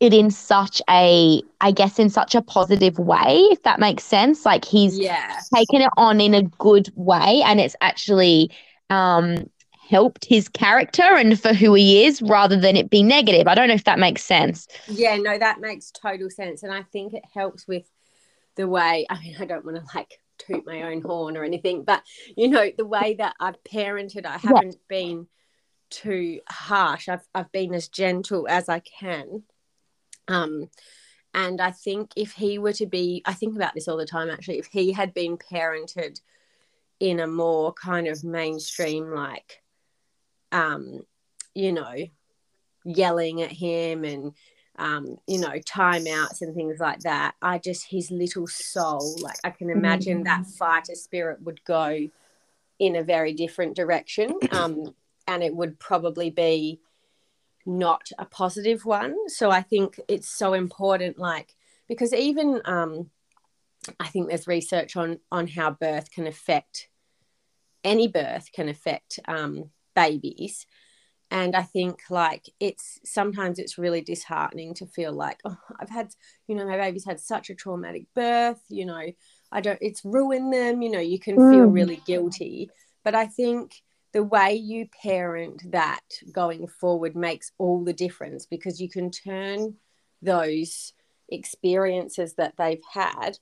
it 0.00 0.12
in 0.14 0.30
such 0.30 0.82
a 0.90 1.42
I 1.60 1.70
guess 1.72 1.98
in 1.98 2.10
such 2.10 2.34
a 2.34 2.42
positive 2.42 2.98
way, 2.98 3.38
if 3.52 3.62
that 3.62 3.80
makes 3.80 4.04
sense. 4.04 4.44
Like 4.44 4.64
he's 4.64 4.98
Yeah. 4.98 5.40
taken 5.54 5.82
it 5.82 5.90
on 5.96 6.20
in 6.20 6.34
a 6.34 6.42
good 6.42 6.90
way 6.96 7.42
and 7.44 7.60
it's 7.60 7.76
actually 7.80 8.50
um 8.90 9.50
helped 9.88 10.24
his 10.24 10.48
character 10.48 11.02
and 11.02 11.38
for 11.38 11.52
who 11.52 11.74
he 11.74 12.04
is 12.06 12.22
rather 12.22 12.56
than 12.58 12.76
it 12.76 12.90
be 12.90 13.02
negative. 13.02 13.46
I 13.46 13.54
don't 13.54 13.68
know 13.68 13.74
if 13.74 13.84
that 13.84 13.98
makes 13.98 14.24
sense. 14.24 14.66
Yeah, 14.86 15.16
no, 15.16 15.38
that 15.38 15.60
makes 15.60 15.90
total 15.90 16.30
sense. 16.30 16.62
And 16.62 16.72
I 16.72 16.82
think 16.82 17.14
it 17.14 17.24
helps 17.32 17.66
with 17.66 17.88
the 18.56 18.68
way, 18.68 19.06
I 19.08 19.20
mean, 19.20 19.36
I 19.38 19.44
don't 19.46 19.64
want 19.64 19.76
to 19.78 19.96
like 19.96 20.20
toot 20.38 20.66
my 20.66 20.82
own 20.82 21.02
horn 21.02 21.36
or 21.36 21.44
anything, 21.44 21.84
but 21.84 22.02
you 22.36 22.48
know, 22.48 22.70
the 22.76 22.86
way 22.86 23.14
that 23.18 23.34
I've 23.40 23.62
parented, 23.64 24.26
I 24.26 24.38
haven't 24.38 24.76
been 24.88 25.26
too 25.90 26.40
harsh. 26.48 27.08
I've 27.08 27.26
I've 27.34 27.52
been 27.52 27.74
as 27.74 27.88
gentle 27.88 28.46
as 28.48 28.68
I 28.68 28.80
can. 28.80 29.44
Um 30.28 30.68
and 31.34 31.60
I 31.60 31.72
think 31.72 32.12
if 32.16 32.32
he 32.32 32.58
were 32.58 32.72
to 32.74 32.86
be, 32.86 33.20
I 33.26 33.32
think 33.34 33.56
about 33.56 33.74
this 33.74 33.88
all 33.88 33.96
the 33.96 34.06
time 34.06 34.30
actually, 34.30 34.60
if 34.60 34.66
he 34.66 34.92
had 34.92 35.12
been 35.12 35.36
parented 35.36 36.20
in 37.00 37.18
a 37.18 37.26
more 37.26 37.72
kind 37.72 38.06
of 38.06 38.22
mainstream, 38.22 39.10
like, 39.10 39.60
um, 40.52 41.00
you 41.52 41.72
know, 41.72 41.94
yelling 42.84 43.42
at 43.42 43.50
him 43.50 44.04
and 44.04 44.32
um, 44.76 45.18
you 45.26 45.38
know, 45.38 45.52
timeouts 45.60 46.42
and 46.42 46.54
things 46.54 46.80
like 46.80 47.00
that. 47.00 47.34
I 47.40 47.58
just 47.58 47.86
his 47.88 48.10
little 48.10 48.46
soul, 48.46 49.16
like 49.20 49.36
I 49.44 49.50
can 49.50 49.70
imagine 49.70 50.24
that 50.24 50.46
fighter 50.46 50.94
spirit 50.94 51.42
would 51.42 51.64
go 51.64 52.08
in 52.78 52.96
a 52.96 53.04
very 53.04 53.32
different 53.32 53.76
direction. 53.76 54.38
Um, 54.50 54.94
and 55.26 55.42
it 55.42 55.54
would 55.56 55.78
probably 55.78 56.28
be 56.28 56.80
not 57.66 58.08
a 58.18 58.24
positive 58.24 58.84
one. 58.84 59.16
So 59.28 59.50
I 59.50 59.62
think 59.62 59.98
it's 60.08 60.28
so 60.28 60.52
important, 60.54 61.18
like 61.18 61.54
because 61.88 62.12
even 62.12 62.60
um 62.64 63.10
I 64.00 64.06
think 64.08 64.28
there's 64.28 64.46
research 64.46 64.96
on 64.96 65.18
on 65.30 65.46
how 65.48 65.70
birth 65.70 66.10
can 66.10 66.26
affect 66.26 66.88
any 67.82 68.08
birth 68.08 68.50
can 68.52 68.68
affect 68.68 69.20
um 69.28 69.70
babies 69.94 70.66
and 71.30 71.54
i 71.54 71.62
think 71.62 72.00
like 72.10 72.46
it's 72.60 72.98
sometimes 73.04 73.58
it's 73.58 73.78
really 73.78 74.00
disheartening 74.00 74.74
to 74.74 74.86
feel 74.86 75.12
like 75.12 75.38
oh 75.44 75.56
i've 75.80 75.90
had 75.90 76.08
you 76.48 76.54
know 76.54 76.66
my 76.66 76.76
baby's 76.78 77.04
had 77.04 77.20
such 77.20 77.50
a 77.50 77.54
traumatic 77.54 78.06
birth 78.14 78.62
you 78.68 78.86
know 78.86 79.02
i 79.52 79.60
don't 79.60 79.78
it's 79.82 80.04
ruined 80.04 80.52
them 80.52 80.82
you 80.82 80.90
know 80.90 80.98
you 81.00 81.18
can 81.18 81.36
feel 81.50 81.66
Mm. 81.68 81.74
really 81.74 82.00
guilty 82.06 82.70
but 83.04 83.14
i 83.14 83.26
think 83.26 83.82
the 84.14 84.22
way 84.22 84.54
you 84.54 84.86
parent 85.02 85.70
that 85.72 86.00
going 86.32 86.68
forward 86.68 87.16
makes 87.16 87.50
all 87.58 87.84
the 87.84 87.92
difference 87.92 88.46
because 88.46 88.80
you 88.80 88.88
can 88.88 89.10
turn 89.10 89.74
those 90.22 90.92
experiences 91.28 92.34
that 92.34 92.54
they've 92.56 92.84
had 92.92 93.36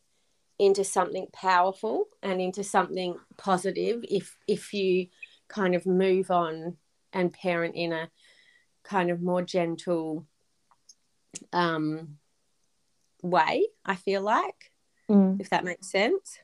into 0.58 0.82
something 0.82 1.26
powerful 1.32 2.06
and 2.22 2.40
into 2.40 2.64
something 2.64 3.16
positive 3.36 4.02
if 4.08 4.36
if 4.48 4.72
you 4.72 5.06
kind 5.48 5.74
of 5.74 5.84
move 5.84 6.30
on 6.30 6.76
and 7.12 7.34
parent 7.34 7.74
in 7.74 7.92
a 7.92 8.08
kind 8.82 9.10
of 9.10 9.20
more 9.20 9.42
gentle 9.42 10.26
um, 11.52 12.16
way 13.22 13.66
i 13.84 13.94
feel 13.94 14.22
like 14.22 14.72
if 15.38 15.50
that 15.50 15.64
makes 15.64 15.90
sense 15.90 16.38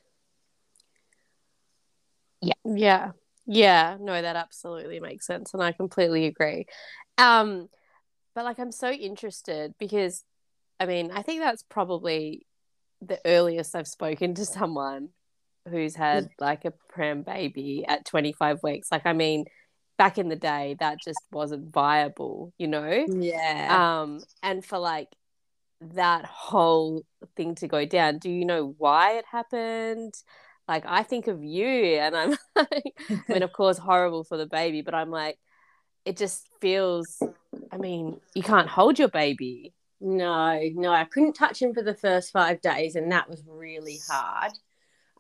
Yeah. 2.41 2.55
Yeah. 2.65 3.13
Yeah, 3.49 3.97
no, 3.99 4.21
that 4.21 4.37
absolutely 4.37 5.01
makes 5.01 5.27
sense. 5.27 5.55
And 5.55 5.63
I 5.63 5.73
completely 5.73 6.27
agree. 6.27 6.67
Um, 7.17 7.69
but 8.35 8.45
like 8.45 8.59
I'm 8.59 8.71
so 8.73 8.91
interested 8.91 9.75
because 9.79 10.23
I 10.79 10.87
mean, 10.87 11.11
I 11.13 11.23
think 11.23 11.41
that's 11.41 11.65
probably 11.65 12.47
the 13.01 13.19
earliest 13.25 13.75
I've 13.75 13.89
spoken 13.89 14.35
to 14.35 14.45
someone 14.45 15.09
who's 15.69 15.97
had 15.97 16.29
like 16.39 16.65
a 16.65 16.73
prem 16.91 17.23
baby 17.23 17.85
at 17.87 18.05
25 18.05 18.63
weeks. 18.63 18.93
Like, 18.93 19.07
I 19.07 19.13
mean, 19.13 19.47
back 19.97 20.19
in 20.19 20.29
the 20.29 20.37
day, 20.37 20.77
that 20.79 21.01
just 21.03 21.21
wasn't 21.33 21.73
viable, 21.73 22.53
you 22.59 22.69
know? 22.69 23.07
yeah 23.07 24.03
Um, 24.03 24.23
and 24.43 24.65
for 24.65 24.79
like 24.79 25.09
that 25.81 26.25
whole 26.27 27.05
thing 27.37 27.55
to 27.57 27.69
go 27.69 27.85
down, 27.87 28.19
do 28.19 28.31
you 28.31 28.45
know 28.45 28.75
why 28.79 29.19
it 29.19 29.25
happened? 29.31 30.15
Like, 30.69 30.85
I 30.87 31.03
think 31.03 31.27
of 31.29 31.43
you, 31.43 31.67
and 31.67 32.15
I'm 32.15 32.31
like, 32.57 32.95
I 33.11 33.23
mean, 33.33 33.43
of 33.43 33.53
course, 33.53 33.79
horrible 33.79 34.23
for 34.25 34.37
the 34.37 34.47
baby, 34.47 34.83
but 34.83 34.95
I'm 34.95 35.11
like, 35.11 35.39
it 36.05 36.17
just 36.17 36.47
feels, 36.61 37.23
I 37.73 37.77
mean, 37.79 38.21
you 38.35 38.43
can't 38.43 38.69
hold 38.69 38.99
your 38.99 39.09
baby. 39.09 39.73
no 40.01 40.61
no 40.75 40.93
i 40.93 41.05
couldn't 41.05 41.33
touch 41.33 41.61
him 41.61 41.75
for 41.75 41.83
the 41.83 41.95
first 41.95 42.31
five 42.33 42.61
days 42.61 42.95
and 42.95 43.11
that 43.11 43.29
was 43.29 43.43
really 43.49 43.99
hard 44.09 44.53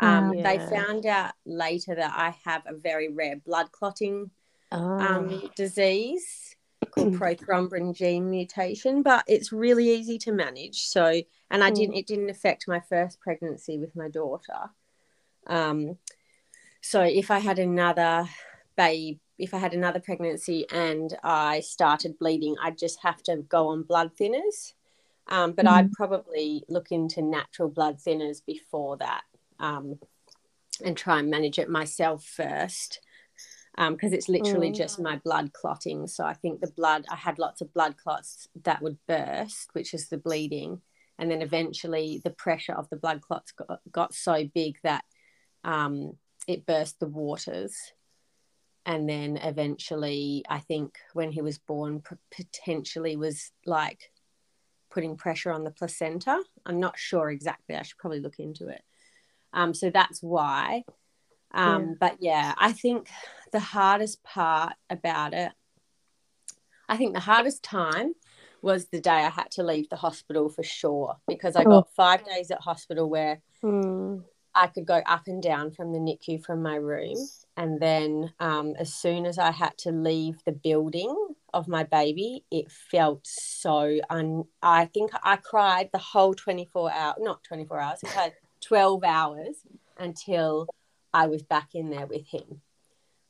um, 0.01 0.33
Yeah. 0.33 0.45
they 0.47 0.59
found 0.77 1.05
out 1.05 1.33
later 1.45 1.97
that 1.97 2.13
i 2.17 2.31
have 2.45 2.63
a 2.67 2.75
very 2.75 3.09
rare 3.09 3.37
blood 3.45 3.73
clotting 3.73 4.31
Oh. 4.71 4.99
um, 5.01 5.51
disease 5.57 6.55
called 6.93 7.15
prothrombin 7.21 7.93
gene 7.95 8.29
mutation, 8.31 9.03
but 9.03 9.25
it's 9.27 9.51
really 9.51 9.89
easy 9.89 10.19
to 10.19 10.31
manage. 10.33 10.83
So, 10.83 11.23
and 11.51 11.65
I 11.65 11.71
didn't, 11.71 11.95
it 11.97 12.07
didn't 12.07 12.29
affect 12.29 12.69
my 12.69 12.79
first 12.81 13.19
pregnancy 13.19 13.79
with 13.79 13.97
my 13.97 14.09
daughter. 14.11 14.61
Um, 15.49 15.99
so 16.81 17.03
if 17.03 17.31
I 17.31 17.39
had 17.39 17.59
another 17.59 18.29
babe, 18.77 19.19
if 19.39 19.55
I 19.55 19.59
had 19.59 19.75
another 19.75 20.01
pregnancy 20.01 20.67
and 20.71 21.17
I 21.23 21.61
started 21.61 22.19
bleeding, 22.19 22.57
I'd 22.63 22.79
just 22.79 23.01
have 23.03 23.23
to 23.25 23.37
go 23.37 23.69
on 23.69 23.83
blood 23.83 24.13
thinners. 24.19 24.75
Um, 25.29 25.53
but 25.53 25.67
I'd 25.67 25.93
probably 25.93 26.65
look 26.69 26.91
into 26.91 27.21
natural 27.21 27.69
blood 27.69 27.99
thinners 27.99 28.41
before 28.45 28.97
that 28.97 29.23
um, 29.61 29.99
and 30.83 30.97
try 30.97 31.19
and 31.19 31.31
manage 31.31 31.59
it 31.59 31.69
myself 31.69 32.25
first 32.25 33.01
because 33.91 34.13
it's 34.13 34.29
literally 34.29 34.71
Mm. 34.71 34.75
just 34.75 34.99
my 34.99 35.17
blood 35.17 35.53
clotting. 35.53 36.09
So 36.09 36.25
I 36.25 36.33
think 36.35 36.61
the 36.61 36.73
blood, 36.73 37.05
I 37.09 37.17
had 37.17 37.39
lots 37.39 37.61
of 37.61 37.73
blood 37.73 37.97
clots 37.97 38.49
that 38.65 38.83
would 38.83 38.99
burst, 39.07 39.69
which 39.73 39.95
is 39.95 40.09
the 40.09 40.19
bleeding. 40.19 40.81
And 41.19 41.31
then 41.31 41.43
eventually 41.43 42.21
the 42.25 42.31
pressure 42.31 42.73
of 42.73 42.89
the 42.91 42.97
blood 42.97 43.21
clots 43.21 43.53
got, 43.53 43.81
got 43.93 44.15
so 44.15 44.49
big 44.53 44.79
that 44.83 45.05
um, 45.65 46.17
it 46.47 46.67
burst 46.67 47.01
the 47.01 47.07
waters. 47.07 47.77
And 48.87 49.09
then 49.09 49.37
eventually, 49.37 50.45
I 50.49 50.61
think 50.61 50.99
when 51.13 51.31
he 51.31 51.43
was 51.43 51.59
born, 51.59 52.03
potentially 52.31 53.17
was 53.17 53.53
like 53.67 54.11
putting 54.91 55.17
pressure 55.17 55.53
on 55.53 55.65
the 55.65 55.71
placenta. 55.71 56.43
I'm 56.65 56.81
not 56.81 56.99
sure 56.99 57.29
exactly. 57.29 57.77
I 57.77 57.83
should 57.83 57.99
probably 57.99 58.21
look 58.21 58.39
into 58.39 58.69
it. 58.69 58.83
Um, 59.53 59.75
so 59.75 59.91
that's 59.91 60.23
why. 60.23 60.85
Um, 61.53 61.97
But 62.01 62.17
yeah, 62.21 62.55
I 62.57 62.73
think 62.73 63.11
the 63.53 63.61
hardest 63.61 64.23
part 64.23 64.75
about 64.89 65.35
it, 65.35 65.53
I 66.89 66.97
think 66.97 67.13
the 67.13 67.21
hardest 67.21 67.63
time 67.63 68.15
was 68.63 68.87
the 68.87 69.01
day 69.01 69.11
I 69.11 69.29
had 69.29 69.51
to 69.53 69.63
leave 69.63 69.89
the 69.91 69.97
hospital 69.97 70.49
for 70.49 70.63
sure 70.63 71.17
because 71.27 71.57
I 71.57 71.65
got 71.65 71.93
five 71.95 72.25
days 72.25 72.51
at 72.51 72.61
hospital 72.63 73.09
where 73.11 73.43
Mm. 73.63 74.25
I 74.59 74.67
could 74.67 74.87
go 74.87 75.01
up 75.07 75.29
and 75.29 75.41
down 75.41 75.71
from 75.71 75.93
the 75.93 76.01
NICU 76.01 76.45
from 76.45 76.63
my 76.63 76.75
room. 76.75 77.15
And 77.57 77.81
then 77.81 78.33
um, 78.41 78.75
as 78.77 78.93
soon 78.93 79.25
as 79.25 79.39
I 79.39 79.53
had 79.53 79.79
to 79.79 79.93
leave 79.93 80.43
the 80.45 80.53
building 80.53 81.15
of 81.55 81.69
my 81.69 81.85
baby, 81.85 82.45
it 82.51 82.69
felt 82.71 83.21
so 83.25 84.01
un. 84.11 84.45
I 84.61 84.87
think 84.87 85.13
I 85.23 85.37
cried 85.37 85.91
the 85.93 85.99
whole 85.99 86.35
24 86.35 86.93
hour, 86.93 87.15
not 87.21 87.45
24 87.45 87.81
hours, 87.81 88.01
I 88.05 88.09
cried 88.09 88.33
12 88.61 89.05
hours 89.05 89.57
until 89.97 90.67
I 91.15 91.29
was 91.29 91.43
back 91.43 91.75
in 91.75 91.91
there 91.91 92.07
with 92.07 92.27
him. 92.27 92.61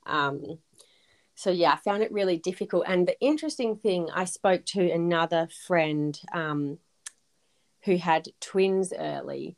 Um, 0.06 0.58
so 1.34 1.50
yeah, 1.50 1.72
I 1.72 1.76
found 1.76 2.02
it 2.02 2.10
really 2.10 2.38
difficult. 2.38 2.84
And 2.86 3.06
the 3.06 3.20
interesting 3.20 3.76
thing, 3.76 4.08
I 4.14 4.24
spoke 4.24 4.64
to 4.66 4.90
another 4.90 5.46
friend 5.66 6.18
um, 6.32 6.78
who 7.84 7.98
had 7.98 8.28
twins 8.40 8.94
early, 8.98 9.56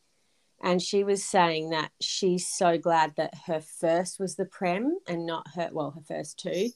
and 0.62 0.83
she 0.83 1.05
was 1.05 1.25
saying 1.25 1.71
that 1.71 1.90
she's 2.00 2.47
so 2.49 2.76
glad 2.76 3.14
that 3.17 3.33
her 3.47 3.61
first 3.61 4.21
was 4.21 4.37
the 4.37 4.45
prem 4.45 4.99
and 5.09 5.25
not 5.26 5.47
her 5.55 5.71
well 5.73 5.90
her 5.93 6.02
first 6.02 6.38
two 6.38 6.69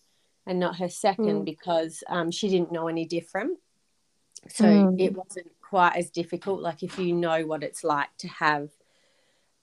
and 0.47 0.59
not 0.61 0.77
her 0.79 0.89
second 0.89 1.43
Mm. 1.43 1.45
because 1.45 2.03
um, 2.09 2.31
she 2.31 2.49
didn't 2.49 2.73
know 2.73 2.89
any 2.89 3.05
different 3.05 3.59
so 4.49 4.65
Mm. 4.65 5.01
it 5.01 5.15
wasn't 5.17 5.51
quite 5.61 5.97
as 5.97 6.11
difficult 6.11 6.61
like 6.61 6.83
if 6.83 6.99
you 6.99 7.15
know 7.15 7.47
what 7.47 7.63
it's 7.63 7.83
like 7.85 8.09
to 8.19 8.29
have 8.29 8.71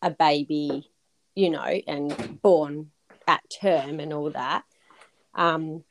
a 0.02 0.10
baby 0.12 0.90
you 1.36 1.50
know 1.50 1.80
and 1.88 2.42
born 2.42 2.92
at 3.28 3.42
term 3.62 4.00
and 4.00 4.12
all 4.12 4.30
that 4.32 4.64
um, 5.36 5.84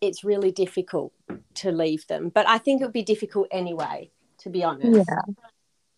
it's 0.00 0.24
really 0.24 0.50
difficult 0.50 1.12
to 1.54 1.70
leave 1.70 2.06
them 2.06 2.28
but 2.30 2.48
i 2.48 2.58
think 2.58 2.80
it 2.80 2.84
would 2.84 2.92
be 2.92 3.02
difficult 3.02 3.46
anyway 3.50 4.10
to 4.38 4.50
be 4.50 4.64
honest 4.64 5.08
Yeah. 5.08 5.20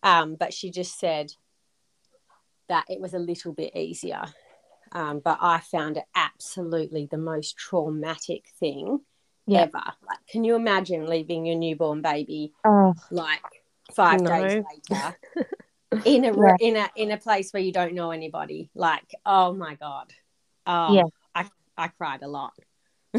um, 0.03 0.35
but 0.35 0.53
she 0.53 0.71
just 0.71 0.99
said 0.99 1.33
that 2.69 2.85
it 2.89 3.01
was 3.01 3.15
a 3.15 3.19
little 3.19 3.53
bit 3.53 3.75
easier. 3.77 4.23
Um, 4.93 5.21
but 5.23 5.39
I 5.41 5.61
found 5.61 5.97
it 5.99 6.05
absolutely 6.15 7.07
the 7.11 7.19
most 7.19 7.57
traumatic 7.59 8.47
thing 8.59 9.01
Yeah. 9.47 9.63
ever. 9.65 9.83
Like, 10.07 10.19
can 10.31 10.45
you 10.45 10.55
imagine 10.55 11.07
leaving 11.07 11.45
your 11.47 11.57
newborn 11.57 12.01
baby 12.03 12.53
Oh, 12.65 12.95
like 13.11 13.43
five 13.93 14.23
No. 14.23 14.31
days 14.31 14.65
later 14.91 15.17
in 16.05 16.25
a 16.25 16.33
Yeah. 16.37 16.57
in 16.61 16.77
a 16.77 16.89
in 16.97 17.11
a 17.11 17.19
place 17.19 17.53
where 17.53 17.63
you 17.63 17.73
don't 17.73 17.95
know 17.95 18.11
anybody? 18.13 18.71
Like, 18.75 19.15
oh 19.27 19.53
my 19.53 19.75
god, 19.75 20.13
oh, 20.67 20.95
Yeah. 20.95 21.05
I 21.35 21.51
I 21.77 21.89
cried 21.89 22.23
a 22.23 22.29
lot. 22.29 22.53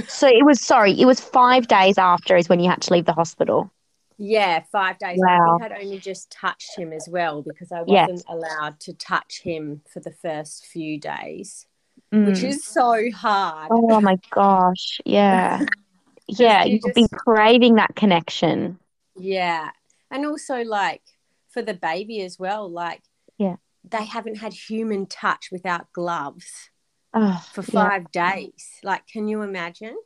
so 0.08 0.28
it 0.28 0.44
was 0.46 0.60
sorry, 0.60 1.00
it 1.00 1.06
was 1.06 1.20
five 1.20 1.68
days 1.68 1.98
after 1.98 2.36
is 2.36 2.50
when 2.50 2.60
you 2.60 2.70
had 2.70 2.82
to 2.82 2.94
leave 2.94 3.06
the 3.06 3.14
hospital. 3.14 3.72
Yeah, 4.22 4.64
five 4.70 4.98
days. 5.00 5.18
Wow. 5.18 5.56
I 5.56 5.60
think 5.60 5.72
I'd 5.72 5.82
only 5.82 5.98
just 5.98 6.30
touched 6.30 6.78
him 6.78 6.92
as 6.92 7.08
well 7.10 7.42
because 7.42 7.72
I 7.72 7.82
wasn't 7.84 8.24
allowed 8.28 8.78
to 8.82 8.94
touch 8.94 9.40
him 9.42 9.82
for 9.92 10.02
the 10.02 10.12
first 10.12 10.66
few 10.66 11.00
days, 11.00 11.66
Mm. 12.14 12.26
which 12.28 12.44
is 12.44 12.66
so 12.66 13.10
hard. 13.16 13.70
Oh 13.72 14.02
my 14.02 14.18
gosh. 14.32 15.00
Yeah. 15.06 15.66
yeah, 16.28 16.66
you 16.66 16.80
you've 16.84 16.96
been 16.96 17.08
craving 17.08 17.76
that 17.76 17.96
connection. 17.96 18.78
Yeah. 19.16 19.70
And 20.12 20.26
also 20.26 20.64
like 20.64 21.02
for 21.50 21.62
the 21.62 21.74
baby 21.74 22.22
as 22.22 22.38
well, 22.38 22.70
like 22.70 23.02
Yeah. 23.38 23.56
they 23.90 24.04
haven't 24.06 24.36
had 24.40 24.54
human 24.54 25.06
touch 25.06 25.50
without 25.52 25.92
gloves 25.94 26.70
Oh, 27.14 27.42
for 27.54 27.62
yeah. 27.62 27.90
five 27.90 28.12
days. 28.12 28.80
Like, 28.84 29.08
can 29.08 29.28
you 29.30 29.44
imagine? 29.44 29.98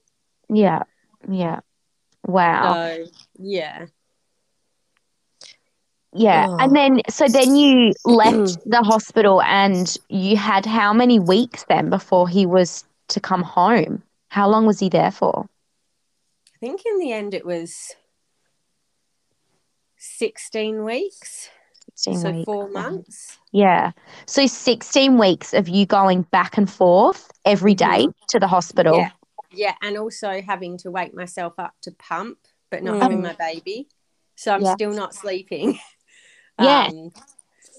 Yeah. 0.49 0.83
Yeah. 1.27 1.61
Wow. 2.27 2.73
So 2.73 3.05
yeah. 3.39 3.87
Yeah. 6.13 6.47
Oh. 6.49 6.57
And 6.59 6.75
then 6.75 7.01
so 7.09 7.27
then 7.27 7.55
you 7.55 7.93
left 8.05 8.57
the 8.65 8.81
hospital 8.83 9.41
and 9.41 9.95
you 10.09 10.37
had 10.37 10.65
how 10.65 10.93
many 10.93 11.19
weeks 11.19 11.65
then 11.69 11.89
before 11.89 12.27
he 12.27 12.45
was 12.45 12.85
to 13.09 13.19
come 13.19 13.43
home? 13.43 14.01
How 14.29 14.47
long 14.49 14.65
was 14.65 14.79
he 14.79 14.89
there 14.89 15.11
for? 15.11 15.47
I 16.55 16.57
think 16.59 16.81
in 16.85 16.99
the 16.99 17.11
end 17.11 17.33
it 17.33 17.45
was 17.45 17.93
sixteen 19.97 20.83
weeks. 20.83 21.49
16 21.95 22.19
so 22.21 22.31
weeks. 22.31 22.45
four 22.45 22.69
months. 22.69 23.37
Yeah. 23.51 23.91
So 24.25 24.47
16 24.47 25.17
weeks 25.19 25.53
of 25.53 25.67
you 25.69 25.85
going 25.85 26.23
back 26.23 26.57
and 26.57 26.67
forth 26.69 27.29
every 27.45 27.75
day 27.75 28.07
to 28.29 28.39
the 28.39 28.47
hospital. 28.47 28.97
Yeah. 28.97 29.11
Yeah. 29.51 29.73
And 29.81 29.97
also 29.97 30.41
having 30.41 30.77
to 30.79 30.89
wake 30.91 31.13
myself 31.13 31.53
up 31.59 31.73
to 31.81 31.91
pump, 31.91 32.39
but 32.71 32.83
not 32.83 32.95
Mm. 32.95 33.01
having 33.01 33.21
my 33.21 33.33
baby. 33.33 33.89
So 34.35 34.53
I'm 34.53 34.61
Yeah. 34.63 34.73
still 34.73 34.91
not 34.93 35.13
sleeping. 35.13 35.77
Yeah. 36.59 36.87
Um, 36.87 37.11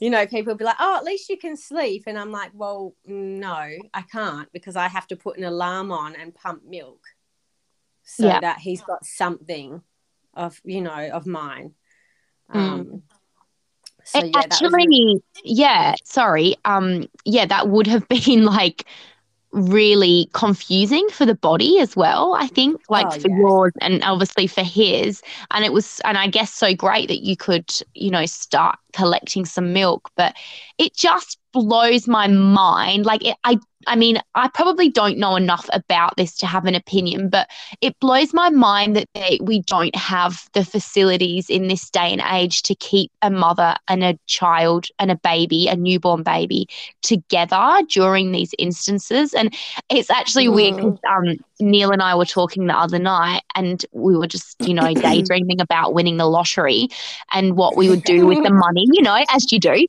you 0.00 0.10
know, 0.10 0.26
people 0.26 0.52
will 0.52 0.58
be 0.58 0.64
like, 0.64 0.76
oh, 0.80 0.96
at 0.96 1.04
least 1.04 1.28
you 1.28 1.38
can 1.38 1.56
sleep. 1.56 2.04
And 2.06 2.18
I'm 2.18 2.32
like, 2.32 2.50
well, 2.52 2.94
no, 3.06 3.52
I 3.52 4.02
can't 4.10 4.52
because 4.52 4.76
I 4.76 4.88
have 4.88 5.06
to 5.08 5.16
put 5.16 5.38
an 5.38 5.44
alarm 5.44 5.92
on 5.92 6.16
and 6.16 6.34
pump 6.34 6.62
milk 6.64 7.00
so 8.02 8.26
Yeah. 8.26 8.40
that 8.40 8.58
he's 8.58 8.82
got 8.82 9.04
something 9.04 9.82
of, 10.34 10.60
you 10.64 10.82
know, 10.82 11.10
of 11.10 11.26
mine. 11.26 11.74
Mm. 12.52 12.58
Um, 12.58 13.02
so, 14.04 14.18
yeah, 14.18 14.24
was 14.34 14.44
actually, 14.44 15.22
yeah, 15.44 15.94
sorry. 16.04 16.56
Um, 16.64 17.08
yeah, 17.24 17.46
that 17.46 17.68
would 17.68 17.86
have 17.86 18.06
been 18.26 18.44
like 18.44 18.84
really 19.54 20.28
confusing 20.32 21.08
for 21.10 21.24
the 21.24 21.34
body 21.34 21.78
as 21.80 21.96
well, 21.96 22.34
I 22.34 22.48
think, 22.48 22.80
like 22.88 23.12
Oh, 23.12 23.14
for 23.14 23.28
yeah. 23.28 23.36
yours 23.38 23.72
and 23.80 24.02
obviously 24.04 24.46
for 24.46 24.62
his. 24.62 25.22
And 25.50 25.64
it 25.64 25.72
was, 25.72 26.00
and 26.04 26.18
I 26.18 26.26
guess 26.28 26.52
so 26.52 26.74
great 26.74 27.08
that 27.08 27.22
you 27.22 27.36
could, 27.36 27.72
you 27.94 28.10
know, 28.10 28.26
start 28.26 28.78
collecting 28.94 29.44
some 29.44 29.72
milk, 29.72 30.10
but 30.16 30.34
it 30.78 30.94
just 30.94 31.38
blows 31.52 32.08
my 32.08 32.26
mind. 32.26 33.06
Like, 33.06 33.24
it, 33.24 33.36
I, 33.44 33.58
I 33.86 33.96
mean, 33.96 34.20
I 34.34 34.48
probably 34.48 34.88
don't 34.88 35.18
know 35.18 35.36
enough 35.36 35.68
about 35.72 36.16
this 36.16 36.36
to 36.38 36.46
have 36.46 36.64
an 36.64 36.74
opinion, 36.74 37.28
but 37.28 37.48
it 37.80 37.98
blows 38.00 38.32
my 38.34 38.50
mind 38.50 38.96
that 38.96 39.08
they, 39.14 39.38
we 39.42 39.60
don't 39.62 39.94
have 39.94 40.48
the 40.52 40.64
facilities 40.64 41.48
in 41.50 41.68
this 41.68 41.90
day 41.90 42.12
and 42.12 42.22
age 42.32 42.62
to 42.62 42.74
keep 42.74 43.12
a 43.22 43.30
mother 43.30 43.76
and 43.86 44.02
a 44.02 44.18
child 44.26 44.86
and 44.98 45.10
a 45.10 45.16
baby, 45.16 45.68
a 45.68 45.76
newborn 45.76 46.22
baby, 46.22 46.66
together 47.02 47.78
during 47.88 48.32
these 48.32 48.54
instances. 48.58 49.32
And 49.34 49.54
it's 49.90 50.10
actually 50.10 50.48
weird 50.48 50.78
'cause, 50.78 50.98
um, 51.08 51.36
Neil 51.60 51.90
and 51.92 52.02
I 52.02 52.14
were 52.14 52.24
talking 52.24 52.66
the 52.66 52.76
other 52.76 52.98
night, 52.98 53.42
and 53.54 53.84
we 53.92 54.16
were 54.16 54.26
just, 54.26 54.56
you 54.60 54.74
know, 54.74 54.94
daydreaming 55.02 55.60
about 55.60 55.94
winning 55.94 56.16
the 56.16 56.26
lottery 56.26 56.88
and 57.32 57.56
what 57.56 57.76
we 57.76 57.88
would 57.88 58.02
do 58.04 58.26
with 58.26 58.38
the 58.42 58.50
money, 58.52 58.84
you 58.92 59.02
know, 59.02 59.24
as 59.32 59.50
you 59.52 59.60
do. 59.60 59.86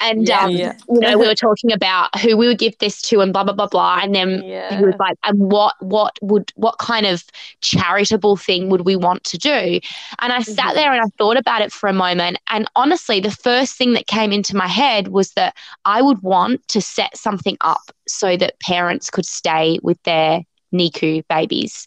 And 0.00 0.28
Yeah. 0.28 0.44
um, 0.44 0.52
Yeah. 0.52 0.72
you 0.88 1.00
know, 1.00 1.18
we 1.18 1.26
were 1.26 1.34
talking 1.34 1.72
about 1.72 2.18
who 2.20 2.36
we 2.36 2.46
would 2.46 2.58
give 2.58 2.76
this 2.78 3.00
to 3.02 3.20
and 3.20 3.32
blah 3.32 3.44
blah 3.44 3.54
blah 3.54 3.66
blah. 3.68 4.00
And 4.02 4.14
then 4.14 4.42
Yeah. 4.44 4.76
he 4.76 4.84
was 4.84 4.94
like, 4.98 5.16
and 5.24 5.38
what 5.50 5.74
what 5.80 6.16
would 6.22 6.50
what 6.56 6.78
kind 6.78 7.06
of 7.06 7.24
charitable 7.60 8.36
thing 8.36 8.68
would 8.70 8.82
we 8.82 8.96
want 8.96 9.24
to 9.24 9.38
do? 9.38 9.80
And 10.20 10.32
I 10.32 10.40
sat 10.42 10.72
Mhm. 10.72 10.74
there 10.74 10.92
and 10.92 11.00
I 11.00 11.06
thought 11.18 11.36
about 11.36 11.62
it 11.62 11.72
for 11.72 11.88
a 11.88 11.92
moment. 11.92 12.38
And 12.50 12.68
honestly, 12.76 13.20
the 13.20 13.30
first 13.30 13.76
thing 13.76 13.92
that 13.94 14.06
came 14.06 14.32
into 14.32 14.56
my 14.56 14.68
head 14.68 15.08
was 15.08 15.32
that 15.32 15.56
I 15.84 16.02
would 16.02 16.22
want 16.22 16.66
to 16.68 16.80
set 16.80 17.16
something 17.16 17.56
up 17.60 17.82
so 18.06 18.36
that 18.36 18.58
parents 18.60 19.10
could 19.10 19.26
stay 19.26 19.78
with 19.82 20.02
their 20.04 20.42
NICU 20.72 21.22
babies 21.28 21.86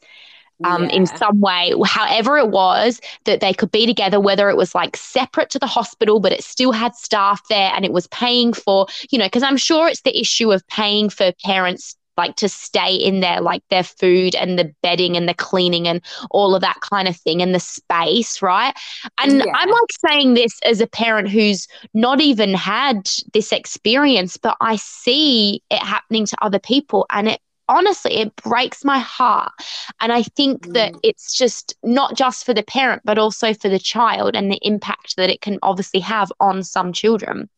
um, 0.64 0.90
in 0.90 1.06
some 1.06 1.40
way, 1.40 1.74
however 1.86 2.38
it 2.38 2.50
was 2.50 3.00
that 3.26 3.40
they 3.40 3.54
could 3.54 3.72
be 3.72 3.86
together, 3.86 4.20
whether 4.20 4.50
it 4.50 4.58
was 4.58 4.76
like 4.76 4.98
separate 4.98 5.50
to 5.52 5.60
the 5.60 5.68
hospital, 5.68 6.20
but 6.20 6.34
it 6.34 6.44
still 6.44 6.72
had 6.72 6.96
staff 6.96 7.42
there 7.50 7.72
and 7.76 7.86
it 7.86 7.94
was 7.94 8.08
paying 8.08 8.54
for, 8.54 8.88
you 9.10 9.18
know, 9.18 9.26
because 9.26 9.44
I'm 9.44 9.58
sure 9.58 9.88
it's 9.88 10.02
the 10.02 10.20
issue 10.20 10.52
of 10.52 10.68
paying 10.68 11.10
for 11.10 11.32
parents 11.46 11.96
like 12.18 12.36
to 12.36 12.50
stay 12.50 12.94
in 12.96 13.22
there, 13.22 13.40
like 13.40 13.64
their 13.70 13.84
food 13.84 14.36
and 14.36 14.60
the 14.60 14.74
bedding 14.84 15.16
and 15.16 15.30
the 15.30 15.34
cleaning 15.34 15.88
and 15.88 16.02
all 16.32 16.54
of 16.54 16.60
that 16.62 16.78
kind 16.82 17.08
of 17.08 17.16
thing 17.16 17.42
and 17.42 17.56
the 17.56 17.62
space, 17.62 18.42
right? 18.42 18.74
And 19.18 19.46
Yeah. 19.46 19.54
I'm 19.54 19.70
like 19.70 20.12
saying 20.12 20.34
this 20.34 20.60
as 20.66 20.82
a 20.82 20.88
parent 20.88 21.30
who's 21.30 21.66
not 21.94 22.20
even 22.20 22.54
had 22.54 23.10
this 23.32 23.54
experience, 23.54 24.36
but 24.36 24.58
I 24.60 24.76
see 24.76 25.64
it 25.70 25.80
happening 25.82 26.26
to 26.26 26.38
other 26.42 26.60
people 26.60 27.06
and 27.10 27.30
it 27.30 27.40
honestly 27.70 28.18
it 28.18 28.36
breaks 28.38 28.84
my 28.86 29.00
heart 29.00 29.54
and 30.02 30.12
I 30.12 30.24
think 30.24 30.74
that 30.74 30.94
Mm. 30.94 31.00
it's 31.04 31.34
just 31.38 31.76
not 31.84 32.16
just 32.18 32.46
for 32.46 32.54
the 32.54 32.64
parent, 32.64 33.04
but 33.06 33.18
also 33.18 33.54
for 33.54 33.70
the 33.70 33.80
child 33.80 34.36
and 34.36 34.52
the 34.52 34.60
impact 34.64 35.16
that 35.18 35.30
it 35.30 35.42
can 35.42 35.60
obviously 35.64 36.02
have 36.02 36.32
on 36.40 36.64
some 36.64 36.94
children. 36.94 37.50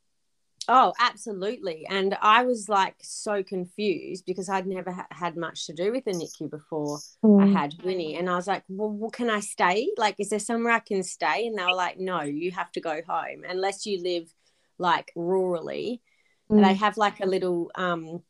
Oh, 0.68 0.94
absolutely. 1.00 1.86
And 1.90 2.16
I 2.22 2.44
was 2.46 2.70
like 2.70 2.96
so 3.02 3.44
confused 3.44 4.26
because 4.26 4.48
I'd 4.48 4.68
never 4.68 4.92
ha- 4.92 5.08
had 5.12 5.36
much 5.36 5.66
to 5.68 5.74
do 5.74 5.92
with 5.92 6.06
the 6.06 6.14
NICU 6.14 6.50
before 6.50 7.04
I 7.38 7.48
had 7.48 7.76
Winnie. 7.84 8.16
And 8.16 8.30
I 8.30 8.36
was 8.36 8.48
like, 8.48 8.64
well, 8.70 8.92
well, 8.92 9.10
can 9.10 9.30
I 9.30 9.40
stay? 9.42 9.90
Like, 9.98 10.16
is 10.20 10.30
there 10.30 10.40
somewhere 10.40 10.74
I 10.74 10.80
can 10.80 11.04
stay? 11.04 11.48
And 11.48 11.58
they 11.58 11.64
were 11.66 11.74
like, 11.74 12.00
no, 12.00 12.22
you 12.22 12.52
have 12.52 12.72
to 12.74 12.82
go 12.82 13.02
home 13.08 13.44
unless 13.48 13.86
you 13.86 14.02
live 14.02 14.34
like 14.78 15.12
rurally. 15.18 16.00
Mm. 16.52 16.62
They 16.64 16.76
have 16.76 16.96
like 16.98 17.20
a 17.22 17.26
little 17.26 17.72
um, 17.76 18.24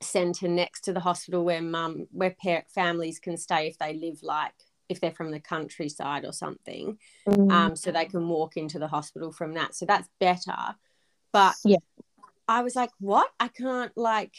center 0.00 0.48
next 0.48 0.82
to 0.82 0.92
the 0.92 1.00
hospital 1.00 1.44
where 1.44 1.62
mum, 1.62 2.06
where 2.12 2.34
parent 2.42 2.70
families 2.70 3.18
can 3.18 3.36
stay 3.36 3.66
if 3.66 3.78
they 3.78 3.94
live 3.94 4.22
like, 4.22 4.54
if 4.88 5.00
they're 5.00 5.10
from 5.12 5.30
the 5.30 5.40
countryside 5.40 6.24
or 6.24 6.32
something 6.32 6.98
Mm. 7.28 7.52
um, 7.52 7.76
so 7.76 7.92
they 7.92 8.06
can 8.06 8.26
walk 8.28 8.56
into 8.56 8.78
the 8.78 8.88
hospital 8.88 9.30
from 9.30 9.54
that. 9.54 9.74
So 9.74 9.86
that's 9.86 10.08
better. 10.18 10.74
But 11.32 11.54
Yeah. 11.64 11.78
I 12.48 12.62
was 12.62 12.74
like, 12.74 12.90
what? 12.98 13.30
I 13.38 13.48
can't 13.48 13.92
like 13.96 14.34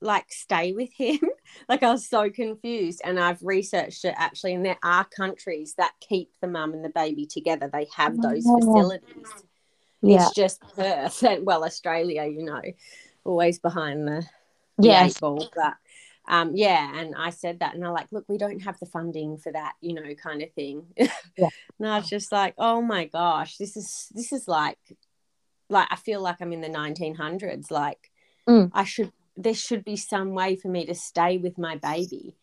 like 0.00 0.30
stay 0.30 0.72
with 0.72 0.92
him. 0.92 1.18
like 1.68 1.82
I 1.82 1.90
was 1.90 2.06
so 2.08 2.28
confused. 2.30 3.00
And 3.04 3.18
I've 3.18 3.42
researched 3.42 4.04
it 4.04 4.14
actually, 4.18 4.52
and 4.54 4.64
there 4.64 4.78
are 4.82 5.04
countries 5.04 5.74
that 5.78 5.92
keep 6.00 6.30
the 6.42 6.46
mum 6.48 6.72
and 6.74 6.84
the 6.84 6.90
baby 6.90 7.24
together. 7.26 7.70
They 7.72 7.86
have 7.96 8.20
those 8.20 8.44
Oh. 8.46 8.58
facilities. 8.60 9.26
yeah. 10.02 10.26
It's 10.26 10.34
just 10.34 10.60
Perth 10.76 11.22
and 11.22 11.46
well, 11.46 11.64
Australia, 11.64 12.24
you 12.24 12.42
know, 12.44 12.60
always 13.24 13.58
behind 13.58 14.06
the, 14.06 14.26
eight. 15.06 15.18
But 15.54 15.74
um, 16.26 16.52
yeah, 16.54 16.98
and 16.98 17.14
I 17.16 17.30
said 17.30 17.60
that, 17.60 17.74
and 17.74 17.82
they're 17.82 17.90
like, 17.90 18.08
"Look, 18.10 18.24
we 18.28 18.38
don't 18.38 18.60
have 18.60 18.78
the 18.80 18.86
funding 18.86 19.36
for 19.38 19.52
that, 19.52 19.74
you 19.80 19.94
know, 19.94 20.14
kind 20.14 20.42
of 20.42 20.52
thing." 20.52 20.86
Yeah. 20.96 21.08
and 21.78 21.88
I 21.88 21.98
was 21.98 22.08
just 22.08 22.32
like, 22.32 22.54
"Oh 22.58 22.80
my 22.80 23.04
gosh, 23.06 23.56
this 23.58 23.76
is 23.76 24.08
this 24.14 24.32
is 24.32 24.48
like, 24.48 24.78
like 25.68 25.88
I 25.90 25.96
feel 25.96 26.20
like 26.22 26.36
I'm 26.40 26.52
in 26.52 26.60
the 26.60 26.68
1900s. 26.68 27.70
Like, 27.70 28.10
Mm. 28.48 28.70
I 28.74 28.84
should 28.84 29.10
there 29.36 29.54
should 29.54 29.84
be 29.84 29.96
some 29.96 30.32
way 30.34 30.54
for 30.54 30.68
me 30.68 30.86
to 30.86 30.94
stay 30.94 31.38
with 31.38 31.58
my 31.58 31.76
baby, 31.76 32.36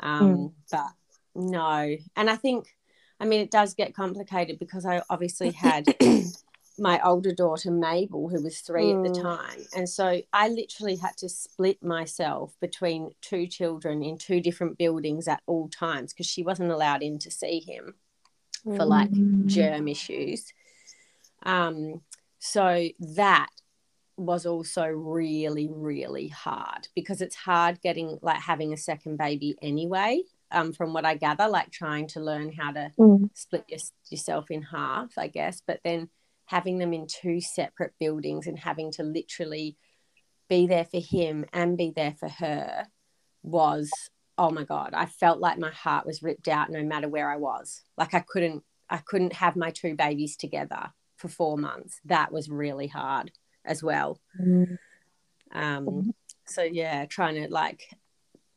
um, 0.00 0.20
Mm. 0.36 0.52
but 0.70 0.90
no. 1.34 1.96
And 2.16 2.30
I 2.30 2.36
think, 2.36 2.76
I 3.20 3.24
mean, 3.24 3.40
it 3.40 3.50
does 3.50 3.74
get 3.74 3.94
complicated 3.94 4.58
because 4.58 4.84
I 4.84 5.02
obviously 5.10 5.50
had 5.52 5.84
my 6.78 7.00
older 7.04 7.32
daughter 7.32 7.70
Mabel, 7.70 8.28
who 8.28 8.42
was 8.42 8.60
three 8.60 8.92
at 8.92 9.02
the 9.02 9.10
Mm. 9.10 9.22
time. 9.22 9.60
And 9.76 9.88
so 9.88 10.22
I 10.32 10.48
literally 10.48 10.96
had 10.96 11.16
to 11.18 11.28
split 11.28 11.82
myself 11.82 12.54
between 12.60 13.12
two 13.20 13.46
children 13.46 14.02
in 14.02 14.18
two 14.18 14.40
different 14.40 14.76
buildings 14.78 15.28
at 15.28 15.42
all 15.46 15.68
times 15.68 16.12
because 16.12 16.26
she 16.26 16.42
wasn't 16.42 16.72
allowed 16.72 17.02
in 17.02 17.18
to 17.20 17.30
see 17.30 17.60
him 17.60 17.94
for 18.76 18.84
like 18.84 19.10
Mm. 19.10 19.46
germ 19.46 19.88
issues. 19.88 20.52
Um, 21.44 22.00
so 22.38 22.88
that 23.16 23.48
was 24.16 24.46
also 24.46 24.86
really, 24.86 25.68
really 25.70 26.28
hard 26.28 26.88
because 26.94 27.20
it's 27.20 27.34
hard 27.36 27.80
getting 27.82 28.18
like 28.22 28.40
having 28.40 28.72
a 28.72 28.76
second 28.76 29.16
baby 29.18 29.56
anyway. 29.62 30.22
um, 30.50 30.72
from 30.72 30.92
what 30.92 31.04
I 31.04 31.16
gather, 31.16 31.48
like 31.48 31.72
trying 31.72 32.06
to 32.08 32.20
learn 32.20 32.52
how 32.52 32.70
to 32.70 32.92
Mm. 32.96 33.28
split 33.34 33.64
your, 33.68 33.80
yourself 34.08 34.52
in 34.52 34.62
half, 34.62 35.18
I 35.18 35.26
guess. 35.26 35.60
But 35.66 35.80
then 35.82 36.10
having 36.46 36.78
them 36.78 36.92
in 36.92 37.06
two 37.06 37.40
separate 37.40 37.92
buildings 37.98 38.46
and 38.46 38.58
having 38.58 38.92
to 38.92 39.02
literally 39.02 39.76
be 40.48 40.66
there 40.66 40.84
for 40.84 41.00
him 41.00 41.44
and 41.52 41.78
be 41.78 41.92
there 41.94 42.14
for 42.18 42.28
her 42.28 42.86
was, 43.42 43.90
oh 44.36 44.50
my 44.50 44.64
God, 44.64 44.90
I 44.94 45.06
felt 45.06 45.40
like 45.40 45.58
my 45.58 45.70
heart 45.70 46.06
was 46.06 46.22
ripped 46.22 46.48
out 46.48 46.70
no 46.70 46.82
matter 46.82 47.08
where 47.08 47.30
I 47.30 47.36
was. 47.36 47.82
Like 47.96 48.14
I 48.14 48.20
couldn't, 48.20 48.62
I 48.90 48.98
couldn't 48.98 49.34
have 49.34 49.56
my 49.56 49.70
two 49.70 49.94
babies 49.94 50.36
together 50.36 50.92
for 51.16 51.28
four 51.28 51.56
months. 51.56 52.00
That 52.04 52.32
was 52.32 52.48
really 52.50 52.88
hard 52.88 53.32
as 53.64 53.82
well. 53.82 54.20
Mm. 54.40 54.78
Um, 55.52 56.12
so 56.46 56.62
yeah, 56.62 57.06
trying 57.06 57.36
to 57.42 57.48
like 57.48 57.88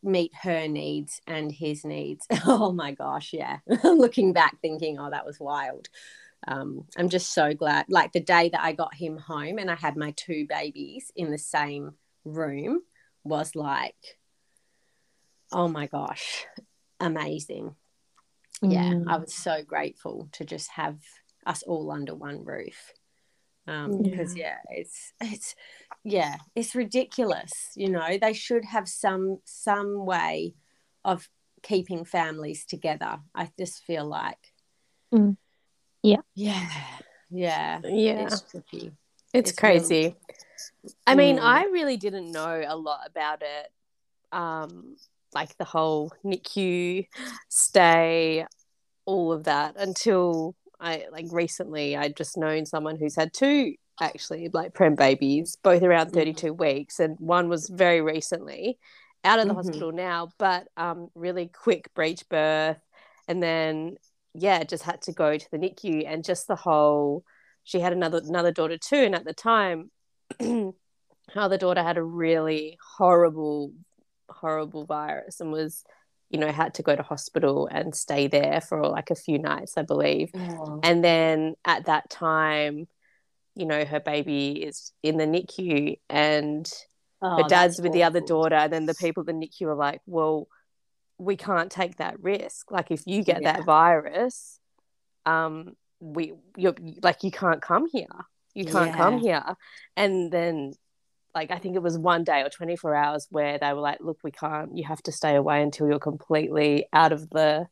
meet 0.04 0.32
her 0.42 0.68
needs 0.68 1.22
and 1.28 1.52
his 1.52 1.86
needs. 1.86 2.28
Oh 2.46 2.72
my 2.72 2.92
gosh, 2.92 3.34
yeah. 3.34 3.60
Looking 3.84 4.34
back, 4.34 4.58
thinking, 4.62 5.00
oh, 5.00 5.10
that 5.10 5.26
was 5.26 5.40
wild. 5.40 5.90
Um, 6.48 6.86
I'm 6.98 7.10
just 7.10 7.34
so 7.34 7.54
glad. 7.54 7.86
Like 7.90 8.12
the 8.12 8.20
day 8.20 8.50
that 8.50 8.62
I 8.62 8.74
got 8.74 8.94
him 8.94 9.18
home 9.18 9.58
and 9.58 9.72
I 9.72 9.76
had 9.76 9.96
my 9.98 10.12
two 10.12 10.46
babies 10.48 11.12
in 11.16 11.32
the 11.32 11.38
same 11.38 11.94
room 12.26 12.82
was 13.24 13.56
like, 13.56 13.96
oh 15.52 15.68
my 15.68 15.88
gosh, 15.88 16.46
amazing. 17.00 17.76
Yeah, 18.62 18.92
Mm. 18.92 19.06
I 19.08 19.18
was 19.18 19.34
so 19.34 19.62
grateful 19.64 20.30
to 20.34 20.44
just 20.46 20.72
have 20.72 20.98
us 21.46 21.64
all 21.64 21.92
under 21.92 22.16
one 22.16 22.44
roof. 22.44 22.92
Um, 23.68 24.02
because 24.02 24.36
yeah, 24.36 24.58
it's 24.70 25.14
it's 25.22 25.56
yeah, 26.04 26.38
it's 26.56 26.74
ridiculous. 26.74 27.52
You 27.76 27.90
know, 27.90 28.18
they 28.18 28.34
should 28.34 28.66
have 28.66 28.88
some 28.88 29.40
some 29.44 30.06
way 30.06 30.56
of 31.04 31.30
keeping 31.64 32.06
families 32.06 32.66
together. 32.66 33.20
I 33.36 33.52
just 33.60 33.84
feel 33.84 34.06
like, 34.06 34.54
Mm. 35.14 35.38
Yeah. 36.08 36.22
yeah, 36.36 36.70
yeah, 37.30 37.80
Yeah. 37.84 38.26
it's 38.26 38.42
tricky. 38.42 38.92
It's, 39.34 39.52
It's 39.52 39.64
really- 39.64 39.80
crazy. 39.80 40.16
I 41.06 41.16
mean, 41.16 41.38
Mm. 41.38 41.44
I 41.44 41.66
really 41.66 41.98
didn't 41.98 42.32
know 42.32 42.64
a 42.66 42.76
lot 42.76 43.02
about 43.06 43.42
it. 43.42 43.72
Um, 44.32 44.96
like 45.34 45.58
the 45.58 45.66
whole 45.66 46.12
NICU 46.24 47.08
stay, 47.50 48.46
all 49.06 49.32
of 49.32 49.44
that 49.46 49.76
until 49.78 50.56
I 50.80 51.06
like 51.12 51.26
recently 51.32 51.96
I'd 51.98 52.16
just 52.16 52.38
known 52.38 52.66
someone 52.66 52.98
who's 52.98 53.16
had 53.16 53.34
two 53.34 53.76
actually 54.00 54.50
like 54.54 54.74
prem 54.74 54.96
babies, 54.96 55.58
both 55.64 55.82
around 55.82 56.08
Mhm. 56.12 56.14
32 56.14 56.54
weeks, 56.54 57.00
and 57.00 57.18
one 57.20 57.50
was 57.50 57.68
very 57.70 58.00
recently 58.02 58.78
out 59.24 59.40
of 59.40 59.48
the 59.48 59.54
Mhm. 59.54 59.58
hospital 59.58 59.92
now, 59.92 60.30
but 60.38 60.68
um 60.78 61.10
really 61.16 61.48
quick 61.48 61.94
breech 61.96 62.28
birth 62.30 62.80
and 63.28 63.42
then 63.42 63.98
yeah, 64.38 64.64
just 64.64 64.84
had 64.84 65.02
to 65.04 65.12
go 65.12 65.38
to 65.38 65.52
the 65.52 65.58
NICU 65.58 66.04
and 66.08 66.24
just 66.24 66.48
the 66.48 66.56
whole 66.56 67.24
she 67.64 67.80
had 67.80 67.92
another 67.92 68.22
another 68.24 68.52
daughter 68.52 68.78
too, 68.78 68.96
and 68.96 69.16
at 69.16 69.26
the 69.26 69.34
time 69.34 69.92
her 70.40 70.72
other 71.36 71.58
daughter 71.58 71.84
had 71.84 71.98
a 71.98 72.04
really 72.04 72.78
horrible, 72.98 73.74
horrible 74.30 74.86
virus 74.86 75.40
and 75.40 75.52
was, 75.52 75.84
you 76.30 76.40
know, 76.40 76.52
had 76.52 76.76
to 76.76 76.84
go 76.84 76.96
to 76.96 77.04
hospital 77.04 77.68
and 77.70 77.96
stay 77.96 78.28
there 78.28 78.62
for 78.62 78.88
like 78.88 79.10
a 79.10 79.16
few 79.16 79.40
nights, 79.40 79.74
I 79.78 79.82
believe. 79.82 80.30
Oh, 80.36 80.80
And 80.84 81.04
then 81.04 81.56
at 81.66 81.86
that 81.86 82.10
time, 82.10 82.88
you 83.56 83.66
know, 83.66 83.84
her 83.84 84.00
baby 84.00 84.64
is 84.64 84.94
in 85.04 85.18
the 85.18 85.26
NICU 85.26 86.00
and 86.10 86.72
oh, 87.22 87.44
her 87.44 87.50
dad's 87.50 87.82
with 87.82 87.92
the 87.92 88.04
other 88.04 88.22
daughter. 88.22 88.56
And 88.56 88.72
then 88.72 88.86
the 88.86 88.96
people 88.96 89.22
at 89.22 89.28
the 89.28 89.34
NICU 89.34 89.64
are 89.64 89.76
like, 89.76 90.02
well, 90.06 90.48
we 91.18 91.36
can't 91.36 91.72
take 91.72 91.98
that 91.98 92.22
risk. 92.22 92.72
Like, 92.72 92.92
if 92.92 93.02
you 93.06 93.24
get 93.24 93.42
Yeah. 93.42 93.54
that 93.54 93.66
virus, 93.66 94.60
um, 95.26 95.76
we 96.00 96.34
you're 96.56 96.76
like 97.02 97.24
you 97.24 97.32
can't 97.32 97.62
come 97.62 97.88
here. 97.92 98.08
You 98.54 98.66
can't 98.66 98.94
come 98.94 99.20
here. 99.20 99.44
And 99.96 100.32
then, 100.32 100.74
like, 101.36 101.52
I 101.52 101.58
think 101.58 101.76
it 101.76 101.82
was 101.84 101.98
one 101.98 102.24
day 102.24 102.42
or 102.42 102.50
twenty 102.50 102.76
four 102.76 102.96
hours 102.96 103.28
where 103.30 103.58
they 103.58 103.74
were 103.74 103.82
like, 103.82 104.00
look, 104.00 104.20
we 104.24 104.32
can't. 104.32 104.76
You 104.78 104.86
have 104.86 105.02
to 105.04 105.12
stay 105.12 105.36
away 105.36 105.62
until 105.62 105.88
you're 105.88 106.00
completely 106.00 106.88
out 106.94 107.12
of 107.12 107.30
the. 107.30 107.68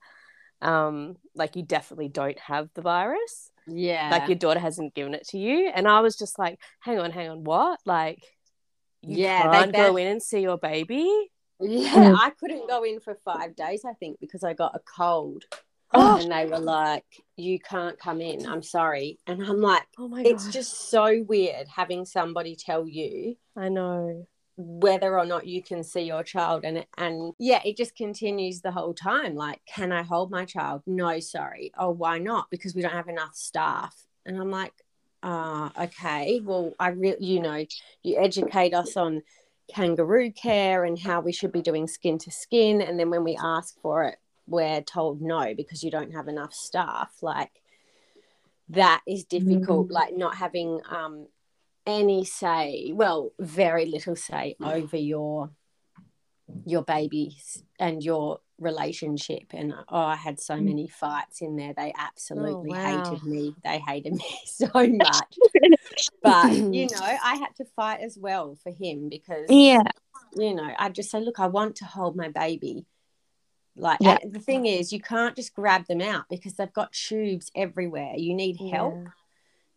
Um, 0.61 1.17
like 1.35 1.55
you 1.55 1.63
definitely 1.63 2.07
don't 2.07 2.39
have 2.39 2.69
the 2.73 2.81
virus 2.81 3.51
Yeah, 3.67 4.09
like 4.09 4.29
your 4.29 4.37
daughter 4.37 4.59
hasn't 4.59 4.95
given 4.95 5.13
it 5.13 5.27
to 5.27 5.37
you 5.37 5.69
and 5.75 5.85
i 5.87 5.99
was 5.99 6.15
just 6.15 6.39
like 6.39 6.57
hang 6.79 6.97
on 6.97 7.11
hang 7.11 7.29
on 7.29 7.43
what 7.43 7.77
like 7.85 8.23
you 9.01 9.17
Yeah, 9.17 9.41
can't 9.41 9.73
go 9.73 9.93
bet- 9.93 10.01
in 10.01 10.07
and 10.07 10.23
see 10.23 10.39
your 10.39 10.57
baby 10.57 11.29
Yeah, 11.59 11.93
Mm. 11.93 12.17
I 12.19 12.29
couldn't 12.31 12.67
go 12.67 12.83
in 12.83 12.99
for 12.99 13.15
five 13.15 13.55
days, 13.55 13.85
I 13.85 13.93
think, 13.93 14.19
because 14.19 14.43
I 14.43 14.53
got 14.53 14.75
a 14.75 14.79
cold. 14.79 15.45
Oh. 15.93 16.19
And 16.19 16.31
they 16.31 16.45
were 16.45 16.59
like, 16.59 17.05
You 17.37 17.59
can't 17.59 17.97
come 17.97 18.19
in. 18.19 18.45
I'm 18.45 18.63
sorry. 18.63 19.19
And 19.27 19.41
I'm 19.43 19.61
like, 19.61 19.83
oh 19.97 20.07
my 20.09 20.23
god, 20.23 20.29
It's 20.31 20.45
god 20.45 20.53
just 20.53 20.89
so 20.89 21.23
weird 21.27 21.67
having 21.67 22.05
somebody 22.05 22.55
tell 22.55 22.87
you 22.87 23.37
i 23.55 23.69
know 23.69 24.27
whether 24.57 25.17
or 25.19 25.25
not 25.25 25.45
you 25.47 25.61
can 25.61 25.83
see 25.83 26.01
your 26.01 26.23
child 26.23 26.63
and 26.65 26.85
and 26.97 27.33
yeah 27.39 27.61
it 27.65 27.75
just 27.77 27.95
continues 27.95 28.61
the 28.61 28.71
whole 28.71 28.93
time 28.93 29.35
like 29.35 29.61
can 29.65 29.91
i 29.91 30.01
hold 30.01 30.31
my 30.31 30.45
child 30.45 30.81
no 30.85 31.19
sorry 31.19 31.71
oh 31.77 31.89
why 31.89 32.17
not 32.17 32.49
because 32.49 32.73
we 32.73 32.81
don't 32.81 32.91
have 32.91 33.09
enough 33.09 33.35
staff 33.35 33.95
and 34.25 34.37
i'm 34.39 34.49
like 34.51 34.73
ah 35.23 35.71
okay 35.79 36.39
well 36.43 36.73
i 36.79 36.87
really 36.89 37.17
you 37.25 37.41
know 37.41 37.65
you 38.03 38.17
educate 38.17 38.73
us 38.73 38.95
on 38.95 39.21
kangaroo 39.73 40.31
care 40.31 40.85
and 40.85 40.99
how 40.99 41.19
we 41.19 41.31
should 41.31 41.51
be 41.51 41.61
doing 41.61 41.87
skin 41.87 42.17
to 42.17 42.31
skin 42.31 42.81
and 42.81 42.99
then 42.99 43.09
when 43.09 43.23
we 43.23 43.37
ask 43.41 43.79
for 43.81 44.03
it 44.03 44.17
we're 44.47 44.81
told 44.81 45.21
no 45.21 45.53
because 45.55 45.83
you 45.83 45.91
don't 45.91 46.13
have 46.13 46.27
enough 46.27 46.53
staff. 46.53 47.11
Like 47.21 47.51
that 48.69 49.01
is 49.07 49.25
difficult 49.25 49.91
like 49.91 50.15
not 50.15 50.35
having 50.35 50.81
um 50.89 51.27
any 51.85 52.25
say 52.25 52.91
well 52.95 53.31
very 53.39 53.85
little 53.85 54.15
say 54.15 54.55
over 54.59 54.97
your 54.97 55.51
your 56.65 56.81
babies 56.81 57.63
and 57.79 58.03
your 58.03 58.39
relationship 58.59 59.43
and 59.51 59.73
oh 59.89 59.97
i 59.97 60.15
had 60.15 60.39
so 60.39 60.55
Mm. 60.55 60.63
many 60.65 60.87
fights 60.87 61.41
in 61.41 61.55
there 61.57 61.73
they 61.75 61.93
absolutely 61.97 62.71
wow. 62.71 63.03
hated 63.03 63.23
me 63.25 63.53
they 63.63 63.79
hated 63.79 64.13
me 64.13 64.25
so 64.45 64.69
much 64.73 65.37
but 66.23 66.53
you 66.53 66.87
know 66.91 67.01
i 67.01 67.35
had 67.35 67.55
to 67.57 67.65
fight 67.75 67.99
as 68.01 68.17
well 68.17 68.55
for 68.63 68.71
him 68.71 69.09
because 69.09 69.47
Yeah. 69.49 69.83
you 70.37 70.55
know 70.55 70.69
i 70.79 70.89
just 70.89 71.11
say 71.11 71.19
look 71.19 71.39
i 71.39 71.47
want 71.47 71.75
to 71.77 71.85
hold 71.85 72.15
my 72.15 72.29
baby 72.29 72.85
like 73.75 73.99
Yeah. 73.99 74.19
the 74.25 74.39
thing 74.39 74.65
is 74.65 74.93
you 74.93 75.01
can't 75.01 75.35
just 75.35 75.53
grab 75.53 75.85
them 75.87 75.99
out 76.01 76.25
because 76.29 76.53
they've 76.53 76.71
got 76.71 76.93
tubes 76.93 77.51
everywhere 77.55 78.13
you 78.15 78.33
need 78.33 78.55
help 78.71 78.93
Yeah. 78.95 79.09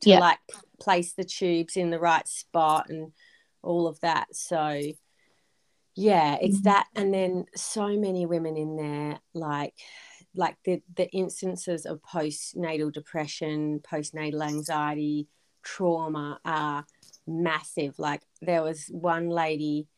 to 0.02 0.10
Yeah. 0.10 0.18
like 0.20 0.38
place 0.78 1.14
the 1.14 1.24
tubes 1.24 1.76
in 1.76 1.90
the 1.90 1.98
right 1.98 2.28
spot 2.28 2.88
and 2.90 3.12
all 3.60 3.88
of 3.88 3.98
that. 4.00 4.28
So 4.36 4.80
yeah, 5.98 6.36
it's 6.40 6.60
Mhm. 6.60 6.64
that 6.64 6.86
and 6.94 7.12
then 7.12 7.46
so 7.56 7.98
many 7.98 8.24
women 8.24 8.56
in 8.56 8.76
there 8.76 9.20
like 9.34 9.74
like 10.34 10.56
the 10.64 10.80
the 10.94 11.10
instances 11.10 11.86
of 11.86 12.00
postnatal 12.02 12.92
depression, 12.92 13.80
postnatal 13.80 14.46
anxiety, 14.46 15.26
trauma 15.62 16.40
are 16.44 16.86
massive. 17.26 17.98
Like 17.98 18.22
there 18.40 18.62
was 18.62 18.86
one 18.90 19.28
lady 19.28 19.88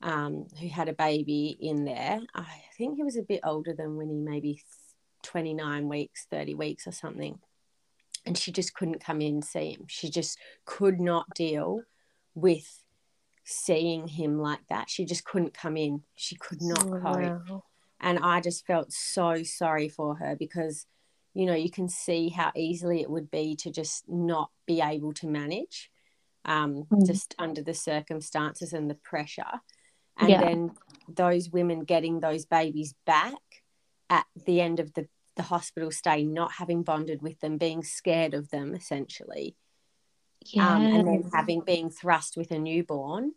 um, 0.00 0.46
who 0.60 0.68
had 0.68 0.88
a 0.88 0.94
baby 0.94 1.56
in 1.60 1.84
there. 1.84 2.20
I 2.34 2.62
think 2.78 2.96
he 2.96 3.02
was 3.02 3.16
a 3.16 3.22
bit 3.22 3.40
older 3.44 3.74
than 3.74 3.96
Winnie, 3.96 4.20
maybe 4.20 4.62
29 5.22 5.88
weeks, 5.88 6.26
30 6.30 6.54
weeks 6.54 6.86
or 6.86 6.92
something 6.92 7.38
and 8.26 8.38
she 8.38 8.52
just 8.52 8.74
couldn't 8.74 9.04
come 9.04 9.20
in 9.20 9.34
and 9.34 9.44
see 9.44 9.72
him. 9.72 9.84
She 9.88 10.08
just 10.10 10.38
could 10.64 11.00
not 11.00 11.26
deal 11.34 11.82
with 12.34 12.83
seeing 13.44 14.08
him 14.08 14.38
like 14.38 14.66
that. 14.68 14.88
She 14.90 15.04
just 15.04 15.24
couldn't 15.24 15.54
come 15.54 15.76
in. 15.76 16.02
She 16.14 16.36
could 16.36 16.62
not 16.62 16.86
Oh, 16.86 17.00
cope. 17.00 17.42
wow. 17.48 17.62
And 18.00 18.18
I 18.18 18.40
just 18.40 18.66
felt 18.66 18.92
so 18.92 19.42
sorry 19.42 19.88
for 19.88 20.16
her 20.16 20.36
because, 20.36 20.86
you 21.34 21.46
know, 21.46 21.54
you 21.54 21.70
can 21.70 21.88
see 21.88 22.28
how 22.28 22.52
easily 22.56 23.00
it 23.00 23.10
would 23.10 23.30
be 23.30 23.56
to 23.56 23.70
just 23.70 24.08
not 24.08 24.50
be 24.66 24.80
able 24.80 25.12
to 25.14 25.26
manage, 25.26 25.90
um, 26.44 26.86
Mm. 26.90 27.06
just 27.06 27.34
under 27.38 27.62
the 27.62 27.74
circumstances 27.74 28.72
and 28.72 28.90
the 28.90 28.94
pressure. 28.94 29.60
And 30.16 30.30
Yeah. 30.30 30.40
then 30.40 30.70
those 31.08 31.50
women 31.50 31.84
getting 31.84 32.20
those 32.20 32.46
babies 32.46 32.94
back 33.06 33.62
at 34.10 34.26
the 34.46 34.60
end 34.60 34.80
of 34.80 34.94
the 34.94 35.08
the 35.36 35.42
hospital 35.42 35.90
stay, 35.90 36.22
not 36.22 36.52
having 36.52 36.84
bonded 36.84 37.20
with 37.20 37.40
them, 37.40 37.58
being 37.58 37.82
scared 37.82 38.34
of 38.34 38.50
them, 38.50 38.72
essentially, 38.72 39.56
Yeah. 40.52 40.74
um, 40.74 40.86
and 40.86 41.06
then 41.06 41.30
having 41.32 41.62
being 41.62 41.90
thrust 41.90 42.36
with 42.36 42.50
a 42.50 42.58
newborn. 42.58 43.32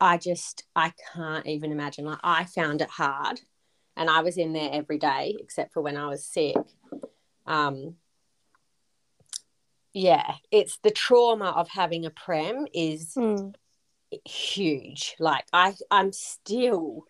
I 0.00 0.16
just 0.16 0.64
I 0.74 0.92
can't 1.14 1.46
even 1.46 1.72
imagine. 1.72 2.04
Like 2.06 2.20
I 2.22 2.44
found 2.44 2.80
it 2.80 2.88
hard, 2.88 3.40
and 3.96 4.08
I 4.08 4.22
was 4.22 4.38
in 4.38 4.52
there 4.52 4.70
every 4.72 4.98
day 4.98 5.36
except 5.40 5.72
for 5.74 5.82
when 5.82 5.96
I 5.96 6.06
was 6.06 6.24
sick. 6.24 6.56
Um, 7.46 7.96
yeah, 9.92 10.34
it's 10.50 10.78
the 10.82 10.90
trauma 10.90 11.46
of 11.50 11.68
having 11.68 12.06
a 12.06 12.10
prem 12.10 12.66
is 12.72 13.14
Mm. 13.16 13.54
huge. 14.24 15.16
Like 15.18 15.44
I 15.52 15.74
I'm 15.90 16.12
still 16.12 17.04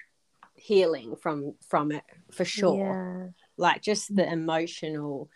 healing 0.55 1.17
from 1.17 1.55
from 1.69 1.93
it 1.93 2.05
for 2.33 2.45
sure 2.45 2.77
Yeah. 2.77 3.29
like 3.57 3.83
just 3.83 4.15
the 4.15 4.31
emotional 4.31 5.31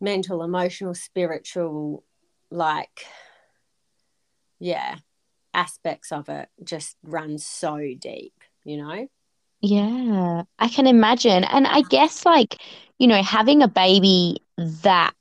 mental 0.00 0.42
emotional 0.42 0.94
spiritual 0.94 2.04
like 2.50 3.06
yeah 4.58 4.96
aspects 5.54 6.12
of 6.12 6.28
it 6.28 6.48
just 6.62 6.96
run 7.02 7.38
so 7.38 7.78
deep 8.00 8.34
you 8.64 8.76
know 8.76 9.08
Yeah, 9.60 10.44
I 10.58 10.68
can 10.68 10.86
imagine. 10.86 11.44
And 11.44 11.66
I 11.66 11.82
guess 11.82 12.24
like, 12.24 12.62
you 12.98 13.06
know, 13.06 13.22
having 13.22 13.62
a 13.62 13.68
baby 13.68 14.38
that 14.56 15.14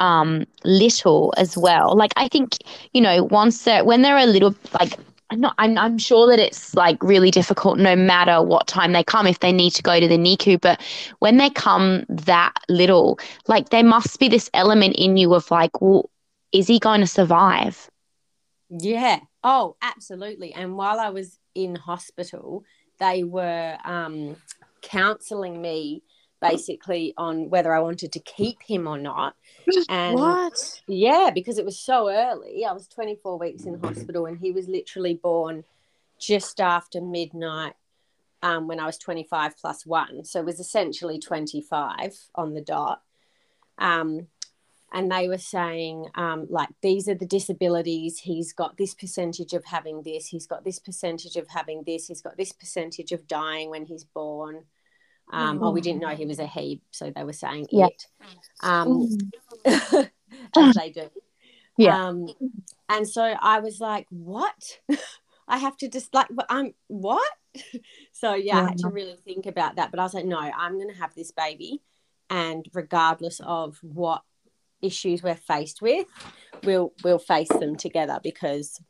um 0.00 0.44
little 0.64 1.34
as 1.36 1.56
well. 1.56 1.96
Like 1.96 2.12
I 2.16 2.28
think, 2.28 2.56
you 2.92 3.00
know, 3.00 3.24
once 3.24 3.64
they're 3.64 3.84
when 3.84 4.02
they're 4.02 4.16
a 4.16 4.26
little 4.26 4.54
like 4.80 4.98
I'm 5.30 5.40
not 5.40 5.54
I'm 5.58 5.78
I'm 5.78 5.98
sure 5.98 6.28
that 6.28 6.38
it's 6.38 6.74
like 6.74 7.02
really 7.02 7.30
difficult 7.30 7.78
no 7.78 7.96
matter 7.96 8.42
what 8.42 8.66
time 8.66 8.92
they 8.92 9.04
come 9.04 9.26
if 9.26 9.40
they 9.40 9.52
need 9.52 9.70
to 9.72 9.82
go 9.82 9.98
to 10.00 10.08
the 10.08 10.18
NICU, 10.18 10.60
but 10.60 10.80
when 11.20 11.36
they 11.38 11.50
come 11.50 12.04
that 12.08 12.54
little, 12.68 13.18
like 13.46 13.70
there 13.70 13.84
must 13.84 14.18
be 14.18 14.28
this 14.28 14.50
element 14.54 14.96
in 14.96 15.16
you 15.16 15.34
of 15.34 15.50
like, 15.50 15.80
well, 15.80 16.10
is 16.54 16.68
he 16.68 16.78
going 16.78 17.00
to 17.00 17.06
survive? 17.06 17.90
Yeah. 18.70 19.20
Oh, 19.42 19.76
absolutely. 19.82 20.54
And 20.54 20.76
while 20.76 21.00
I 21.00 21.10
was 21.10 21.38
in 21.54 21.74
hospital, 21.74 22.64
they 23.00 23.24
were 23.24 23.76
um, 23.84 24.36
counseling 24.80 25.60
me 25.60 26.02
basically 26.40 27.12
on 27.16 27.50
whether 27.50 27.74
I 27.74 27.80
wanted 27.80 28.12
to 28.12 28.20
keep 28.20 28.62
him 28.62 28.86
or 28.86 28.98
not. 28.98 29.34
And 29.88 30.14
What? 30.14 30.80
yeah, 30.86 31.30
because 31.34 31.58
it 31.58 31.64
was 31.64 31.78
so 31.78 32.08
early. 32.08 32.64
I 32.64 32.72
was 32.72 32.86
24 32.86 33.38
weeks 33.38 33.64
in 33.64 33.80
hospital 33.80 34.26
and 34.26 34.38
he 34.38 34.52
was 34.52 34.68
literally 34.68 35.14
born 35.14 35.64
just 36.20 36.60
after 36.60 37.00
midnight 37.00 37.74
um, 38.42 38.68
when 38.68 38.78
I 38.78 38.86
was 38.86 38.98
25 38.98 39.56
plus 39.58 39.84
one. 39.84 40.24
So 40.24 40.38
it 40.38 40.46
was 40.46 40.60
essentially 40.60 41.18
25 41.18 42.14
on 42.36 42.54
the 42.54 42.60
dot. 42.60 43.02
Um, 43.78 44.28
and 44.94 45.10
they 45.10 45.26
were 45.26 45.38
saying, 45.38 46.06
um, 46.14 46.46
like, 46.48 46.68
these 46.80 47.08
are 47.08 47.16
the 47.16 47.26
disabilities. 47.26 48.20
He's 48.20 48.52
got 48.52 48.76
this 48.76 48.94
percentage 48.94 49.52
of 49.52 49.64
having 49.64 50.04
this. 50.04 50.28
He's 50.28 50.46
got 50.46 50.64
this 50.64 50.78
percentage 50.78 51.34
of 51.34 51.48
having 51.48 51.82
this. 51.84 52.06
He's 52.06 52.22
got 52.22 52.36
this 52.36 52.52
percentage 52.52 53.10
of 53.10 53.26
dying 53.26 53.70
when 53.70 53.86
he's 53.86 54.04
born. 54.04 54.62
Um, 55.32 55.60
Oh, 55.60 55.72
we 55.72 55.80
didn't 55.80 56.00
know 56.00 56.14
he 56.14 56.26
was 56.26 56.38
a 56.38 56.46
he, 56.46 56.80
so 56.92 57.10
they 57.10 57.24
were 57.24 57.32
saying 57.32 57.66
Yeah. 57.72 57.86
it. 57.86 58.06
Um, 58.60 59.08
as 59.64 60.74
they 60.76 60.90
do. 60.90 61.10
Yeah. 61.76 62.06
Um, 62.06 62.28
and 62.88 63.08
so 63.08 63.22
I 63.22 63.58
was 63.58 63.80
like, 63.80 64.06
what? 64.10 64.78
I 65.48 65.58
have 65.58 65.76
to 65.78 65.88
just 65.88 66.14
like, 66.14 66.28
I'm 66.48 66.72
what? 66.86 67.32
so 68.12 68.34
yeah, 68.34 68.60
I 68.60 68.68
had 68.68 68.78
to 68.78 68.88
really 68.90 69.16
think 69.24 69.46
about 69.46 69.74
that. 69.74 69.90
But 69.90 69.98
I 69.98 70.04
was 70.04 70.14
like, 70.14 70.24
no, 70.24 70.38
I'm 70.38 70.74
going 70.74 70.94
to 70.94 71.00
have 71.00 71.16
this 71.16 71.32
baby. 71.32 71.82
And 72.30 72.64
regardless 72.72 73.40
of 73.44 73.78
what 73.82 74.22
issues 74.82 75.22
we're 75.22 75.34
faced 75.34 75.82
with, 75.82 76.06
we'll, 76.62 76.92
we'll 77.02 77.18
face 77.18 77.48
them 77.48 77.76
together 77.76 78.20
because 78.22 78.80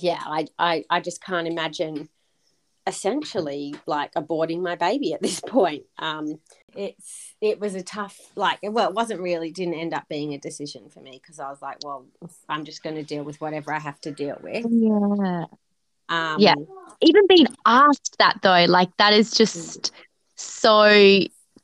yeah, 0.00 0.20
I, 0.24 0.46
I, 0.58 0.84
I 0.90 1.00
just 1.00 1.22
can't 1.22 1.48
imagine 1.48 2.08
essentially 2.86 3.74
like 3.86 4.14
aborting 4.14 4.62
my 4.62 4.76
baby 4.76 5.12
at 5.12 5.22
this 5.22 5.40
point. 5.46 5.84
Um, 5.98 6.38
it's 6.74 7.34
it 7.40 7.58
was 7.58 7.74
a 7.74 7.82
tough 7.82 8.18
like 8.34 8.58
well 8.62 8.90
it 8.90 8.94
wasn't 8.94 9.20
really 9.20 9.50
didn't 9.50 9.74
end 9.74 9.94
up 9.94 10.06
being 10.10 10.34
a 10.34 10.38
decision 10.38 10.90
for 10.90 11.00
me 11.00 11.12
because 11.12 11.40
I 11.40 11.48
was 11.48 11.62
like 11.62 11.78
well 11.82 12.06
I'm 12.50 12.66
just 12.66 12.82
going 12.82 12.96
to 12.96 13.02
deal 13.02 13.24
with 13.24 13.40
whatever 13.40 13.72
I 13.72 13.78
have 13.78 14.00
to 14.02 14.12
deal 14.12 14.38
with. 14.42 14.66
Yeah. 14.68 15.44
Um, 16.08 16.36
Yeah. 16.38 16.54
Even 17.00 17.26
being 17.26 17.46
asked 17.64 18.16
that 18.18 18.38
though, 18.42 18.66
like 18.66 18.94
that 18.98 19.12
is 19.12 19.32
just 19.32 19.92
so 20.34 21.20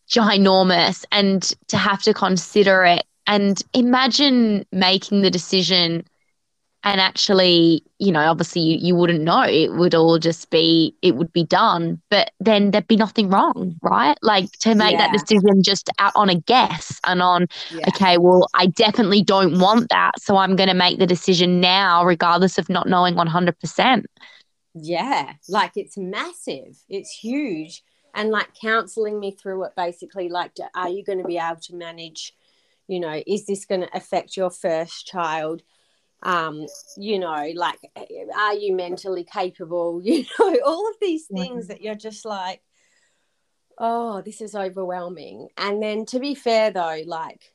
ginormous 0.08 1.04
and 1.12 1.42
to 1.68 1.76
have 1.76 2.02
to 2.02 2.14
consider 2.14 2.84
it 2.84 3.04
and 3.26 3.62
imagine 3.74 4.66
making 4.72 5.22
the 5.22 5.30
decision 5.30 6.04
and 6.84 7.00
actually, 7.00 7.84
you 7.98 8.10
know, 8.10 8.20
obviously 8.20 8.60
you, 8.60 8.78
you 8.78 8.96
wouldn't 8.96 9.20
know. 9.20 9.42
It 9.42 9.72
would 9.74 9.94
all 9.94 10.18
just 10.18 10.50
be 10.50 10.96
it 11.00 11.14
would 11.14 11.32
be 11.32 11.44
done, 11.44 12.02
but 12.10 12.32
then 12.40 12.72
there'd 12.72 12.88
be 12.88 12.96
nothing 12.96 13.30
wrong, 13.30 13.76
right? 13.82 14.18
Like 14.20 14.50
to 14.60 14.74
make 14.74 14.98
that 14.98 15.12
decision 15.12 15.62
just 15.62 15.90
out 16.00 16.12
on 16.16 16.28
a 16.28 16.34
guess 16.34 17.00
and 17.06 17.22
on 17.22 17.46
yeah. 17.70 17.84
okay, 17.88 18.18
well, 18.18 18.48
I 18.54 18.66
definitely 18.66 19.22
don't 19.22 19.60
want 19.60 19.90
that. 19.90 20.18
So 20.18 20.36
I'm 20.36 20.56
going 20.56 20.68
to 20.68 20.74
make 20.74 20.98
the 20.98 21.06
decision 21.06 21.60
now, 21.60 22.04
regardless 22.04 22.58
of 22.58 22.68
not 22.68 22.88
knowing 22.88 23.14
100%. 23.14 24.04
Yeah, 24.74 25.34
like 25.48 25.72
it's 25.76 25.96
massive. 25.96 26.78
It's 26.88 27.12
huge. 27.12 27.84
And 28.14 28.30
like 28.30 28.48
counseling 28.60 29.20
me 29.20 29.30
through 29.30 29.64
it 29.64 29.72
basically 29.76 30.28
like 30.28 30.52
are 30.74 30.88
you 30.88 31.04
going 31.04 31.18
to 31.18 31.24
be 31.24 31.38
able 31.38 31.60
to 31.60 31.76
manage, 31.76 32.34
you 32.88 33.00
know, 33.00 33.22
is 33.26 33.46
this 33.46 33.64
going 33.64 33.82
to 33.82 33.96
affect 33.96 34.36
your 34.36 34.50
first 34.50 35.06
child? 35.06 35.62
Um, 36.22 36.66
you 36.96 37.18
know, 37.18 37.52
like 37.54 37.78
are 38.36 38.54
you 38.54 38.74
mentally 38.76 39.24
capable? 39.24 40.00
You 40.04 40.24
know, 40.38 40.58
all 40.64 40.88
of 40.88 40.96
these 41.00 41.26
things 41.26 41.68
that 41.68 41.82
you're 41.82 41.94
just 41.94 42.24
like 42.24 42.62
oh, 43.78 44.22
this 44.22 44.40
is 44.40 44.54
overwhelming. 44.54 45.48
And 45.56 45.82
then 45.82 46.06
to 46.06 46.20
be 46.20 46.34
fair 46.34 46.70
though, 46.70 47.02
like 47.06 47.52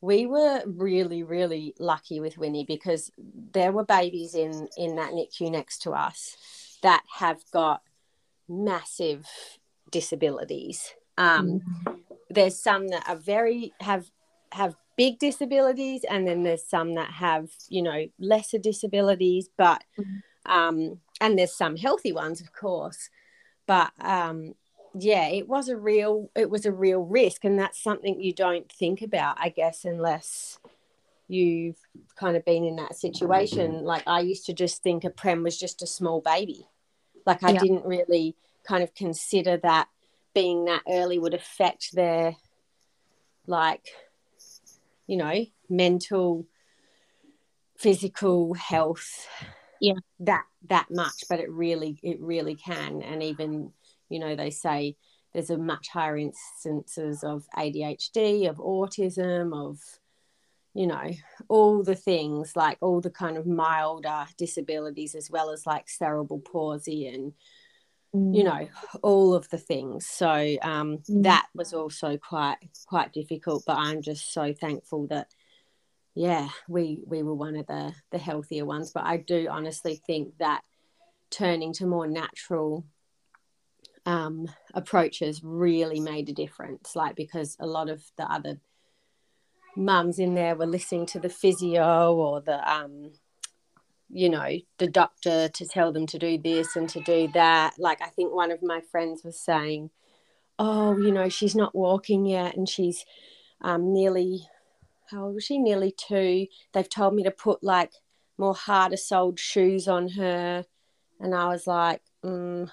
we 0.00 0.26
were 0.26 0.62
really 0.66 1.22
really 1.22 1.74
lucky 1.78 2.20
with 2.20 2.38
Winnie 2.38 2.64
because 2.66 3.10
there 3.52 3.72
were 3.72 3.84
babies 3.84 4.34
in 4.34 4.68
in 4.76 4.96
that 4.96 5.12
NICU 5.12 5.50
next 5.50 5.82
to 5.82 5.92
us 5.92 6.36
that 6.82 7.02
have 7.16 7.42
got 7.52 7.82
massive 8.48 9.26
disabilities. 9.90 10.94
Um, 11.16 11.60
there's 12.30 12.60
some 12.60 12.88
that 12.88 13.08
are 13.08 13.16
very 13.16 13.72
have 13.80 14.10
have 14.52 14.76
big 14.96 15.18
disabilities, 15.18 16.04
and 16.08 16.26
then 16.26 16.42
there's 16.42 16.64
some 16.66 16.94
that 16.94 17.10
have 17.12 17.50
you 17.68 17.82
know 17.82 18.06
lesser 18.18 18.58
disabilities, 18.58 19.48
but 19.56 19.84
um, 20.46 21.00
and 21.20 21.38
there's 21.38 21.54
some 21.56 21.76
healthy 21.76 22.12
ones, 22.12 22.40
of 22.40 22.52
course. 22.52 23.10
But 23.66 23.92
um, 24.00 24.54
yeah, 24.94 25.28
it 25.28 25.48
was 25.48 25.68
a 25.68 25.76
real 25.76 26.30
it 26.34 26.50
was 26.50 26.66
a 26.66 26.72
real 26.72 27.00
risk, 27.00 27.44
and 27.44 27.58
that's 27.58 27.82
something 27.82 28.20
you 28.20 28.32
don't 28.32 28.70
think 28.70 29.02
about, 29.02 29.36
I 29.38 29.50
guess, 29.50 29.84
unless 29.84 30.58
you've 31.28 31.76
kind 32.16 32.36
of 32.36 32.44
been 32.44 32.64
in 32.64 32.76
that 32.76 32.96
situation. 32.96 33.84
Like 33.84 34.02
I 34.06 34.20
used 34.20 34.46
to 34.46 34.52
just 34.54 34.82
think 34.82 35.04
a 35.04 35.10
prem 35.10 35.42
was 35.42 35.58
just 35.58 35.82
a 35.82 35.86
small 35.86 36.20
baby. 36.20 36.66
Like 37.26 37.42
I 37.42 37.52
Yeah. 37.52 37.60
didn't 37.60 37.84
really 37.84 38.34
kind 38.66 38.82
of 38.82 38.94
consider 38.94 39.58
that 39.58 39.88
being 40.34 40.64
that 40.66 40.82
early 40.88 41.18
would 41.18 41.34
affect 41.34 41.94
their 41.94 42.36
like 43.46 43.86
you 45.08 45.16
know 45.16 45.44
mental 45.68 46.46
physical 47.76 48.54
health 48.54 49.26
Yeah. 49.80 49.94
that 50.20 50.44
that 50.68 50.86
much 50.90 51.24
but 51.28 51.40
it 51.40 51.50
really 51.50 51.98
it 52.02 52.20
really 52.20 52.54
can 52.54 53.02
and 53.02 53.22
even 53.22 53.72
you 54.08 54.18
know 54.20 54.36
they 54.36 54.50
say 54.50 54.96
there's 55.32 55.50
a 55.50 55.58
much 55.58 55.88
higher 55.88 56.16
instances 56.16 57.22
of 57.22 57.46
ADHD 57.56 58.48
of 58.48 58.56
autism 58.56 59.54
of 59.54 59.78
you 60.74 60.86
know 60.86 61.10
all 61.48 61.82
the 61.82 61.94
things 61.94 62.56
like 62.56 62.78
all 62.80 63.00
the 63.00 63.10
kind 63.10 63.36
of 63.36 63.46
milder 63.46 64.26
disabilities 64.36 65.14
as 65.14 65.30
well 65.30 65.50
as 65.50 65.66
like 65.66 65.88
cerebral 65.88 66.40
palsy 66.40 67.06
and 67.06 67.32
you 68.14 68.42
know 68.42 68.66
all 69.02 69.34
of 69.34 69.48
the 69.50 69.58
things. 69.58 70.06
So 70.06 70.56
um 70.62 70.98
Mm. 71.08 71.22
that 71.24 71.46
was 71.54 71.72
also 71.74 72.16
quite 72.16 72.56
quite 72.86 73.12
difficult 73.12 73.64
but 73.66 73.76
i'm 73.76 74.00
just 74.02 74.32
so 74.32 74.52
thankful 74.52 75.06
that 75.08 75.28
yeah 76.14 76.48
we 76.68 77.02
we 77.06 77.22
were 77.22 77.34
one 77.34 77.56
of 77.56 77.66
the 77.66 77.94
the 78.10 78.18
healthier 78.18 78.64
ones. 78.64 78.92
But 78.92 79.04
i 79.04 79.16
do 79.18 79.48
honestly 79.50 79.96
think 80.06 80.38
that 80.38 80.62
turning 81.30 81.72
to 81.74 81.86
more 81.86 82.06
natural 82.06 82.84
um 84.06 84.48
approaches 84.74 85.42
really 85.44 86.00
made 86.00 86.28
a 86.28 86.32
difference. 86.32 86.96
Like 86.96 87.14
because 87.16 87.56
a 87.60 87.66
lot 87.66 87.88
of 87.90 88.02
the 88.16 88.24
other 88.24 88.60
mums 89.76 90.18
in 90.18 90.34
there 90.34 90.56
were 90.56 90.66
listening 90.66 91.06
to 91.06 91.20
the 91.20 91.28
physio 91.28 92.14
or 92.14 92.40
the 92.40 92.58
um 92.70 93.12
you 94.10 94.28
know 94.28 94.48
the 94.78 94.86
doctor 94.86 95.48
to 95.48 95.66
tell 95.66 95.92
them 95.92 96.06
to 96.06 96.18
do 96.18 96.38
this 96.38 96.76
and 96.76 96.88
to 96.88 97.00
do 97.00 97.28
that. 97.34 97.74
Like 97.78 98.00
i 98.02 98.08
think 98.08 98.32
one 98.32 98.50
of 98.50 98.62
my 98.62 98.80
friends 98.90 99.22
was 99.24 99.38
saying 99.40 99.90
oh 100.58 100.96
you 100.98 101.12
know 101.12 101.28
she's 101.28 101.54
not 101.54 101.74
walking 101.74 102.26
yet 102.26 102.56
and 102.56 102.68
she's 102.68 103.04
um 103.60 103.92
nearly 103.92 104.48
how 105.10 105.24
old 105.24 105.34
was 105.36 105.44
she? 105.44 105.58
Nearly 105.58 105.90
two. 105.96 106.46
They've 106.72 106.88
told 106.88 107.14
me 107.14 107.22
to 107.22 107.30
put 107.30 107.62
like 107.64 107.92
more 108.36 108.54
harder 108.54 108.98
soled 108.98 109.40
shoes 109.40 109.88
on 109.88 110.08
her. 110.10 110.64
And 111.20 111.34
i 111.34 111.48
was 111.48 111.66
like 111.66 112.00
mm, 112.24 112.70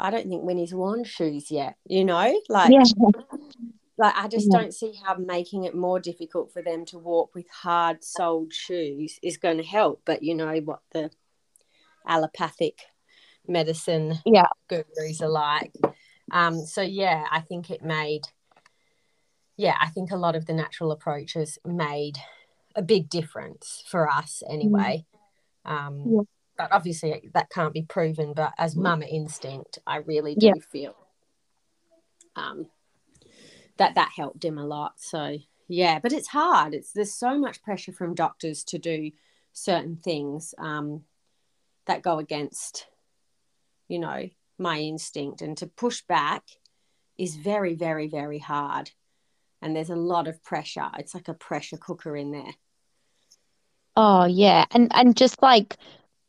i 0.00 0.10
don't 0.10 0.28
think 0.28 0.42
winnie's 0.42 0.74
worn 0.74 1.04
shoes 1.04 1.50
yet 1.50 1.76
you 1.86 2.04
know? 2.04 2.40
Like 2.48 2.72
yeah. 2.72 2.84
Like 3.98 4.14
I 4.16 4.28
just 4.28 4.48
Yeah. 4.50 4.58
don't 4.58 4.74
see 4.74 4.94
how 5.04 5.16
making 5.16 5.64
it 5.64 5.74
more 5.74 5.98
difficult 5.98 6.52
for 6.52 6.62
them 6.62 6.84
to 6.86 6.98
walk 6.98 7.34
with 7.34 7.48
hard 7.50 8.04
soled 8.04 8.52
shoes 8.54 9.18
is 9.22 9.36
going 9.36 9.58
to 9.58 9.64
help. 9.64 10.02
But 10.04 10.22
you 10.22 10.34
know 10.34 10.58
what 10.60 10.80
the 10.92 11.10
allopathic 12.06 12.78
medicine 13.46 14.18
Yeah. 14.24 14.46
gurus 14.68 15.20
alike. 15.20 15.72
Um, 16.30 16.64
so 16.64 16.80
yeah, 16.80 17.26
I 17.30 17.40
think 17.40 17.70
it 17.70 17.82
made, 17.82 18.22
yeah, 19.56 19.76
I 19.80 19.88
think 19.88 20.10
a 20.12 20.16
lot 20.16 20.36
of 20.36 20.46
the 20.46 20.54
natural 20.54 20.92
approaches 20.92 21.58
made 21.64 22.18
a 22.76 22.82
big 22.82 23.08
difference 23.08 23.82
for 23.88 24.08
us 24.08 24.42
anyway. 24.48 25.04
Um, 25.64 26.04
Yeah. 26.06 26.20
But 26.56 26.72
obviously 26.72 27.30
that 27.34 27.50
can't 27.50 27.72
be 27.72 27.82
proven. 27.82 28.32
But 28.32 28.52
as 28.58 28.74
mama 28.74 29.06
instinct, 29.06 29.78
I 29.86 29.96
really 29.98 30.34
do 30.34 30.46
Yeah. 30.46 30.52
feel 30.70 30.96
um, 32.36 32.68
that 33.78 33.94
that 33.94 34.12
helped 34.14 34.44
him 34.44 34.58
a 34.58 34.66
lot. 34.66 34.94
So 34.96 35.38
yeah, 35.68 35.98
but 35.98 36.12
it's 36.12 36.28
hard. 36.28 36.74
It's 36.74 36.92
there's 36.92 37.14
so 37.14 37.38
much 37.38 37.62
pressure 37.62 37.92
from 37.92 38.14
doctors 38.14 38.64
to 38.64 38.78
do 38.78 39.10
certain 39.52 39.96
things 39.96 40.54
um, 40.58 41.02
that 41.86 42.02
go 42.02 42.18
against, 42.18 42.86
you 43.88 43.98
know, 43.98 44.28
my 44.58 44.78
instinct, 44.78 45.42
and 45.42 45.56
to 45.58 45.66
push 45.66 46.02
back 46.02 46.44
is 47.16 47.36
very, 47.36 47.74
very, 47.74 48.08
very 48.08 48.38
hard. 48.38 48.90
And 49.60 49.74
there's 49.74 49.90
a 49.90 49.96
lot 49.96 50.28
of 50.28 50.42
pressure. 50.44 50.88
It's 50.98 51.14
like 51.14 51.28
a 51.28 51.34
pressure 51.34 51.76
cooker 51.76 52.16
in 52.16 52.30
there. 52.30 52.54
Oh 53.96 54.24
yeah, 54.24 54.64
and 54.70 54.90
and 54.94 55.16
just 55.16 55.42
like 55.42 55.76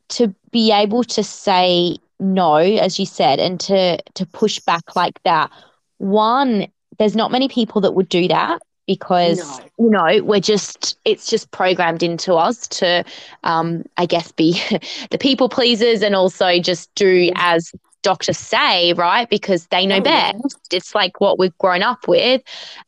to 0.09 0.33
be 0.51 0.71
able 0.71 1.03
to 1.03 1.23
say 1.23 1.97
no, 2.19 2.55
as 2.55 2.99
you 2.99 3.05
said, 3.05 3.39
and 3.39 3.59
to 3.61 4.01
to 4.15 4.25
push 4.25 4.59
back 4.59 4.95
like 4.95 5.21
that. 5.23 5.51
One, 5.97 6.67
there's 6.99 7.15
not 7.15 7.31
many 7.31 7.47
people 7.47 7.81
that 7.81 7.93
would 7.93 8.09
do 8.09 8.27
that 8.27 8.61
because 8.87 9.59
No. 9.59 9.85
you 9.85 9.89
know 9.89 10.23
we're 10.23 10.39
just 10.41 10.97
it's 11.05 11.27
just 11.29 11.51
programmed 11.51 12.03
into 12.03 12.35
us 12.35 12.67
to, 12.67 13.03
um, 13.43 13.83
I 13.97 14.05
guess, 14.05 14.31
be 14.31 14.61
the 15.11 15.17
people 15.17 15.49
pleasers 15.49 16.01
and 16.03 16.15
also 16.15 16.59
just 16.59 16.93
do 16.95 17.31
as 17.35 17.71
doctors 18.03 18.37
say, 18.37 18.93
right? 18.93 19.29
Because 19.29 19.67
they 19.67 19.85
know 19.85 19.99
Oh, 19.99 20.03
yeah. 20.05 20.31
best. 20.31 20.73
It's 20.73 20.95
like 20.95 21.19
what 21.21 21.39
we've 21.39 21.57
grown 21.57 21.83
up 21.83 22.07
with. 22.07 22.41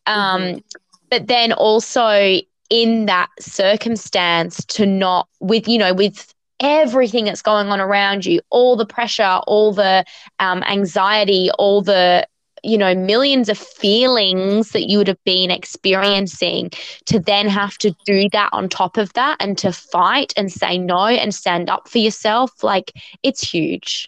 Um, 0.06 0.42
Mhm. 0.42 0.64
but 1.10 1.28
then 1.28 1.52
also 1.54 2.40
in 2.70 3.06
that 3.06 3.30
circumstance 3.40 4.64
to 4.66 4.86
not 4.86 5.28
with 5.40 5.68
you 5.68 5.78
know 5.78 5.94
with 5.94 6.34
everything 6.60 7.26
that's 7.26 7.42
going 7.42 7.68
on 7.68 7.82
around 7.82 8.26
you 8.26 8.40
all 8.50 8.76
the 8.76 8.86
pressure 8.86 9.40
all 9.48 9.74
the 9.74 10.06
um, 10.40 10.64
anxiety 10.64 11.50
all 11.58 11.82
the 11.82 12.26
you 12.64 12.78
know 12.78 12.94
millions 12.94 13.50
of 13.50 13.58
feelings 13.58 14.70
that 14.72 14.90
you 14.90 14.98
would 14.98 15.08
have 15.08 15.24
been 15.26 15.52
experiencing 15.52 16.70
to 17.06 17.20
then 17.20 17.48
have 17.48 17.78
to 17.78 17.96
do 18.06 18.30
that 18.30 18.50
on 18.52 18.70
top 18.70 18.98
of 18.98 19.12
that 19.14 19.38
and 19.40 19.58
to 19.58 19.72
fight 19.72 20.34
and 20.38 20.52
say 20.52 20.78
no 20.78 21.08
and 21.08 21.34
stand 21.34 21.70
up 21.70 21.88
for 21.88 21.98
yourself 21.98 22.64
like 22.64 22.92
it's 23.24 23.42
huge 23.48 24.08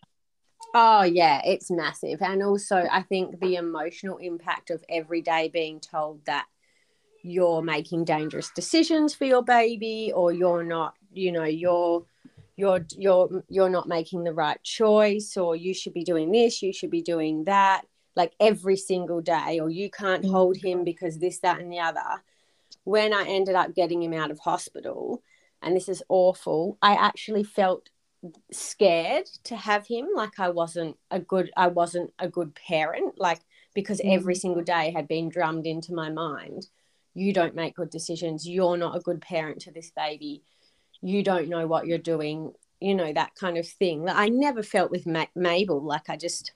Oh 0.75 1.03
yeah, 1.03 1.39
it's 1.45 1.69
massive. 1.69 2.21
And 2.23 2.41
also 2.41 2.87
I 2.91 3.03
think 3.03 3.39
the 3.39 3.55
emotional 3.55 4.17
impact 4.17 4.71
of 4.71 4.83
every 4.89 5.21
day 5.21 5.49
being 5.53 5.79
told 5.79 6.25
that 6.25 6.47
you're 7.21 7.61
making 7.61 8.05
dangerous 8.05 8.49
decisions 8.55 9.13
for 9.13 9.25
your 9.25 9.43
baby 9.43 10.11
or 10.13 10.31
you're 10.31 10.63
not, 10.63 10.95
you 11.13 11.31
know, 11.31 11.43
you're 11.43 12.05
you're 12.55 12.85
you're 12.97 13.43
you're 13.49 13.69
not 13.69 13.87
making 13.87 14.23
the 14.23 14.33
right 14.33 14.61
choice 14.63 15.37
or 15.37 15.55
you 15.55 15.75
should 15.75 15.93
be 15.93 16.03
doing 16.03 16.31
this, 16.31 16.63
you 16.63 16.73
should 16.73 16.91
be 16.91 17.03
doing 17.03 17.43
that 17.43 17.85
like 18.15 18.33
every 18.39 18.77
single 18.77 19.21
day 19.21 19.59
or 19.59 19.69
you 19.69 19.89
can't 19.89 20.23
mm. 20.23 20.31
hold 20.31 20.57
him 20.57 20.83
because 20.83 21.17
this 21.17 21.39
that 21.39 21.59
and 21.59 21.71
the 21.71 21.79
other. 21.79 22.23
When 22.83 23.13
I 23.13 23.25
ended 23.25 23.55
up 23.55 23.75
getting 23.75 24.03
him 24.03 24.13
out 24.13 24.31
of 24.31 24.39
hospital 24.39 25.23
and 25.61 25.75
this 25.75 25.87
is 25.87 26.03
awful, 26.09 26.77
I 26.81 26.93
actually 26.95 27.43
felt 27.43 27.89
scared 28.51 29.25
to 29.45 29.55
have 29.55 29.87
him. 29.87 30.07
Like 30.15 30.39
i 30.39 30.49
wasn't 30.49 30.97
a 31.11 31.19
good 31.19 31.51
i 31.57 31.67
wasn't 31.67 32.13
a 32.19 32.29
good 32.29 32.55
parent 32.55 33.19
like 33.19 33.41
because 33.73 33.99
mm. 33.99 34.13
every 34.13 34.35
single 34.35 34.63
day 34.63 34.91
had 34.91 35.07
been 35.07 35.29
drummed 35.29 35.65
into 35.65 35.93
my 35.93 36.09
mind. 36.09 36.67
You 37.15 37.33
don't 37.33 37.55
make 37.55 37.75
good 37.75 37.89
decisions. 37.89 38.47
You're 38.47 38.77
not 38.77 38.95
a 38.95 39.01
good 39.01 39.21
parent 39.21 39.61
to 39.61 39.71
this 39.71 39.91
baby. 39.91 40.43
You 41.01 41.21
don't 41.21 41.49
know 41.49 41.67
what 41.67 41.85
you're 41.85 41.97
doing 41.97 42.53
you 42.83 42.93
know 42.93 43.13
that 43.13 43.33
kind 43.35 43.57
of 43.57 43.65
thing. 43.65 44.05
That 44.05 44.17
i 44.17 44.27
never 44.27 44.61
felt 44.61 44.91
with 44.91 45.07
Ma- 45.07 45.25
mabel. 45.35 45.81
Like 45.81 46.09
i 46.09 46.17
just 46.17 46.51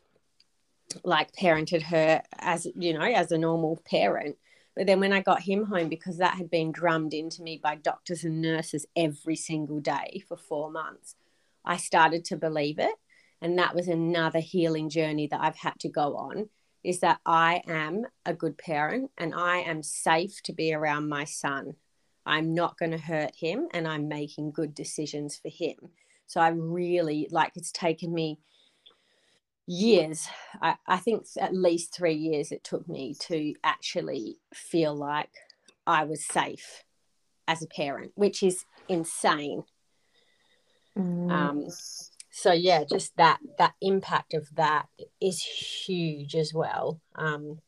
like 1.04 1.32
parented 1.34 1.82
her 1.82 2.21
as 2.39 2.67
you 2.76 2.93
know 2.93 3.02
as 3.02 3.32
a 3.32 3.38
normal 3.38 3.82
parent 3.89 4.38
but 4.76 4.88
then 4.88 5.00
when 5.00 5.12
i 5.12 5.21
got 5.21 5.41
him 5.41 5.65
home 5.65 5.89
because 5.89 6.17
that 6.17 6.36
had 6.36 6.50
been 6.50 6.71
drummed 6.71 7.13
into 7.13 7.41
me 7.41 7.60
by 7.62 7.76
doctors 7.76 8.23
and 8.23 8.41
nurses 8.41 8.86
every 8.95 9.36
single 9.36 9.80
day 9.80 10.23
for 10.28 10.38
4 10.38 10.71
months 10.71 11.15
I 11.67 11.78
started 11.78 12.26
to 12.26 12.38
believe 12.38 12.80
it. 12.80 12.95
And 13.41 13.60
that 13.60 13.76
was 13.76 13.88
another 13.88 14.39
healing 14.39 14.89
journey 14.89 15.28
that 15.28 15.41
I've 15.41 15.58
had 15.58 15.78
to 15.82 15.89
go 15.89 16.15
on 16.15 16.50
is 16.84 17.02
that 17.02 17.19
I 17.26 17.62
am 17.67 18.06
a 18.26 18.34
good 18.34 18.58
parent 18.58 19.12
and 19.17 19.36
I 19.36 19.58
am 19.58 19.84
safe 19.84 20.41
to 20.43 20.54
be 20.54 20.73
around 20.73 21.10
my 21.10 21.26
son. 21.26 21.76
I'm 22.26 22.56
not 22.56 22.80
going 22.80 22.91
to 22.91 22.97
hurt 22.97 23.36
him 23.36 23.67
and 23.73 23.88
I'm 23.88 24.08
making 24.08 24.52
good 24.52 24.73
decisions 24.73 25.36
for 25.38 25.50
him. 25.50 25.76
So 26.26 26.41
I 26.41 26.50
really 26.50 27.28
like 27.30 27.52
it's 27.56 27.71
taken 27.71 28.13
me 28.13 28.39
years. 29.67 30.27
I, 30.62 30.75
I 30.88 30.97
think 30.97 31.25
at 31.39 31.53
least 31.53 31.93
three 31.93 32.15
years 32.15 32.51
it 32.51 32.63
took 32.63 32.88
me 32.88 33.15
to 33.27 33.53
actually 33.63 34.39
feel 34.53 34.95
like 34.95 35.32
I 35.86 36.06
was 36.06 36.25
safe 36.25 36.84
as 37.47 37.62
a 37.62 37.67
parent, 37.67 38.12
which 38.15 38.41
is 38.41 38.65
insane. 38.88 39.63
Um, 41.32 41.67
so 42.38 42.51
yeah 42.51 42.84
just 42.84 43.17
that 43.17 43.39
that 43.58 43.73
impact 43.82 44.36
of 44.36 44.47
that 44.56 44.86
is 45.19 45.41
huge 45.41 46.36
as 46.36 46.53
well. 46.53 47.01
Um 47.15 47.60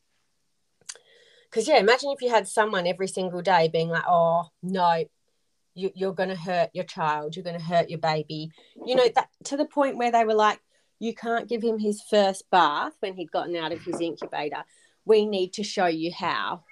because 1.44 1.66
yeah 1.66 1.78
imagine 1.78 2.10
if 2.10 2.22
you 2.22 2.30
had 2.30 2.46
someone 2.46 2.86
every 2.86 3.08
single 3.08 3.42
day 3.42 3.68
being 3.68 3.88
like 3.88 4.04
oh 4.08 4.44
no 4.62 5.04
you, 5.74 5.90
you're 5.96 6.14
going 6.14 6.28
to 6.28 6.36
hurt 6.36 6.70
your 6.72 6.84
child 6.84 7.34
you're 7.34 7.44
going 7.44 7.58
to 7.58 7.64
hurt 7.64 7.90
your 7.90 7.98
baby. 7.98 8.50
You 8.86 8.94
know 8.94 9.08
that 9.16 9.28
to 9.44 9.56
the 9.56 9.64
point 9.64 9.96
where 9.96 10.12
they 10.12 10.24
were 10.24 10.34
like 10.34 10.60
you 11.00 11.14
can't 11.14 11.48
give 11.48 11.62
him 11.62 11.78
his 11.78 12.02
first 12.02 12.48
bath 12.50 12.92
when 13.00 13.14
he'd 13.14 13.32
gotten 13.32 13.56
out 13.56 13.72
of 13.72 13.82
his 13.82 14.00
incubator. 14.00 14.62
We 15.06 15.24
need 15.24 15.54
to 15.54 15.64
show 15.64 15.86
you 15.86 16.12
how. 16.12 16.62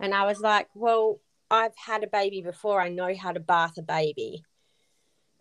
And 0.00 0.14
i 0.14 0.24
was 0.24 0.40
like 0.40 0.68
well 0.74 1.20
i've 1.50 1.76
had 1.76 2.02
a 2.02 2.06
baby 2.06 2.40
before. 2.40 2.80
I 2.80 2.88
know 2.88 3.14
how 3.14 3.32
to 3.32 3.40
bath 3.40 3.76
a 3.76 3.82
baby. 3.82 4.44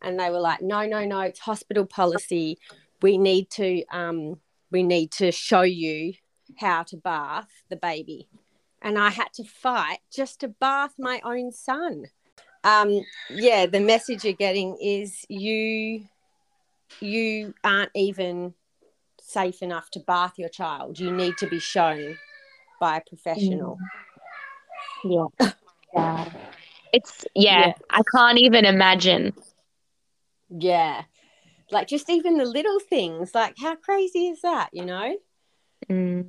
And 0.02 0.20
they 0.20 0.30
were 0.30 0.40
like 0.40 0.62
no 0.62 0.86
no 0.86 1.06
no 1.06 1.22
it's 1.22 1.40
hospital 1.40 1.86
policy. 1.86 2.58
We 3.02 3.18
need 3.18 3.50
to 3.52 3.86
um 3.92 4.40
we 4.72 4.84
need 4.84 5.12
to 5.14 5.32
show 5.32 5.62
you 5.62 6.14
how 6.58 6.84
to 6.84 6.98
bath 6.98 7.50
the 7.70 7.78
baby. 7.78 8.28
And 8.82 8.98
i 8.98 9.10
had 9.10 9.32
to 9.36 9.44
fight 9.44 10.00
just 10.14 10.42
to 10.42 10.48
bath 10.48 10.94
my 10.98 11.22
own 11.24 11.52
son. 11.52 12.06
Um 12.64 13.02
yeah 13.30 13.68
the 13.68 13.80
message 13.80 14.24
you're 14.24 14.34
getting 14.34 14.78
is 14.82 15.24
you 15.30 16.06
you 17.02 17.54
aren't 17.64 17.92
even 17.96 18.54
safe 19.22 19.62
enough 19.62 19.90
to 19.92 20.00
bath 20.00 20.34
your 20.38 20.50
child. 20.50 21.00
You 21.00 21.12
need 21.12 21.38
to 21.38 21.48
be 21.48 21.60
shown 21.60 22.18
by 22.80 22.98
a 22.98 23.02
professional. 23.02 23.78
Yeah. 25.04 25.26
Yeah. 25.94 26.26
It's 26.92 27.26
yeah, 27.36 27.68
Yeah. 27.68 27.74
i 27.90 28.02
can't 28.16 28.40
even 28.40 28.66
imagine. 28.66 29.34
Yeah. 30.50 31.04
Like 31.72 31.88
just 31.88 32.10
even 32.10 32.38
the 32.38 32.46
little 32.46 32.80
things 32.80 33.34
like 33.34 33.56
how 33.58 33.76
crazy 33.76 34.28
is 34.28 34.42
that 34.42 34.70
you 34.74 34.86
know? 34.86 35.18
Mm, 35.90 36.26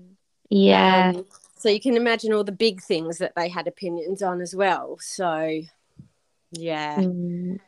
yeah. 0.48 1.12
Um, 1.14 1.26
so 1.56 1.68
you 1.68 1.80
can 1.80 1.96
imagine 1.96 2.32
all 2.32 2.44
the 2.44 2.52
big 2.52 2.82
things 2.82 3.18
that 3.18 3.34
they 3.36 3.48
had 3.48 3.66
opinions 3.66 4.22
on 4.22 4.40
as 4.40 4.54
well. 4.54 4.98
So, 5.00 5.60
yeah, 6.50 7.00
Mm. 7.00 7.58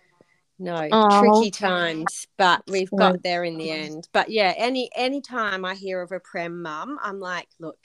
No, 0.59 0.89
Aw. 0.91 1.21
tricky 1.21 1.51
times, 1.51 2.27
but 2.39 2.63
we've 2.67 2.91
got 2.91 3.23
there 3.23 3.45
in 3.45 3.59
the 3.59 3.71
end. 3.71 4.09
But 4.13 4.31
yeah, 4.31 4.55
any 4.57 4.91
any 4.95 5.21
time 5.21 5.65
I 5.65 5.75
hear 5.75 6.01
of 6.01 6.13
a 6.13 6.21
prem 6.21 6.63
mum, 6.63 6.99
I'm 7.03 7.21
like, 7.21 7.49
look, 7.59 7.79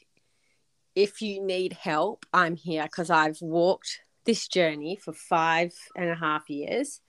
if 0.95 1.21
you 1.21 1.43
need 1.43 1.73
help, 1.73 2.25
I'm 2.33 2.55
here 2.55 2.83
because 2.83 3.09
I've 3.09 3.41
walked 3.41 3.99
this 4.25 4.47
journey 4.47 4.95
for 4.95 5.13
five 5.13 5.73
and 5.95 6.09
a 6.09 6.15
half 6.15 6.49
years, 6.49 7.01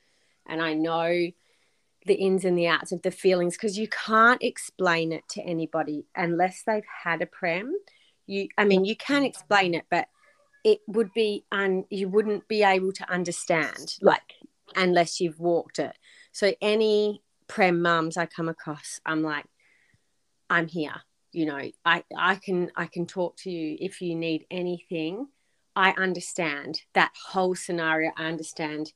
and 0.47 0.61
I 0.61 0.75
know 0.75 1.31
the 2.07 2.15
ins 2.15 2.45
and 2.45 2.59
the 2.59 2.69
outs 2.69 2.93
of 2.93 3.03
the 3.03 3.11
feelings 3.11 3.57
because 3.57 3.79
you 3.79 3.89
can't 3.89 4.43
explain 4.43 5.13
it 5.13 5.23
to 5.31 5.43
anybody 5.43 6.05
unless 6.17 6.63
they've 6.67 6.83
had 7.05 7.23
a 7.23 7.27
prem 7.27 7.73
you 8.27 8.49
i 8.59 8.65
mean 8.65 8.85
you 8.85 8.97
can 8.97 9.23
explain 9.23 9.75
it 9.75 9.85
but 9.91 10.09
it 10.65 10.81
would 10.87 11.13
be 11.13 11.45
un 11.53 11.85
you 11.91 12.09
wouldn't 12.09 12.47
be 12.49 12.63
able 12.63 12.93
to 12.93 13.09
understand 13.11 13.97
like 14.01 14.21
unless 14.77 15.21
you've 15.21 15.41
walked 15.41 15.79
it. 15.79 15.97
So 16.33 16.55
any 16.61 17.23
prem 17.49 17.83
mums 17.83 18.17
i 18.17 18.25
come 18.25 18.49
across 18.49 18.99
i'm 19.05 19.23
like 19.23 19.45
i'm 20.49 20.69
here. 20.69 21.03
You 21.33 21.47
know 21.47 21.71
i 21.85 22.05
i 22.17 22.37
can 22.37 22.71
i 22.77 22.87
can 22.87 23.07
talk 23.07 23.37
to 23.39 23.51
you 23.51 23.77
if 23.81 24.01
you 24.01 24.15
need 24.15 24.47
anything. 24.51 25.29
I 25.75 25.93
understand 25.93 26.83
that 26.93 27.13
whole 27.29 27.55
scenario. 27.55 28.13
I 28.17 28.27
understand 28.27 28.93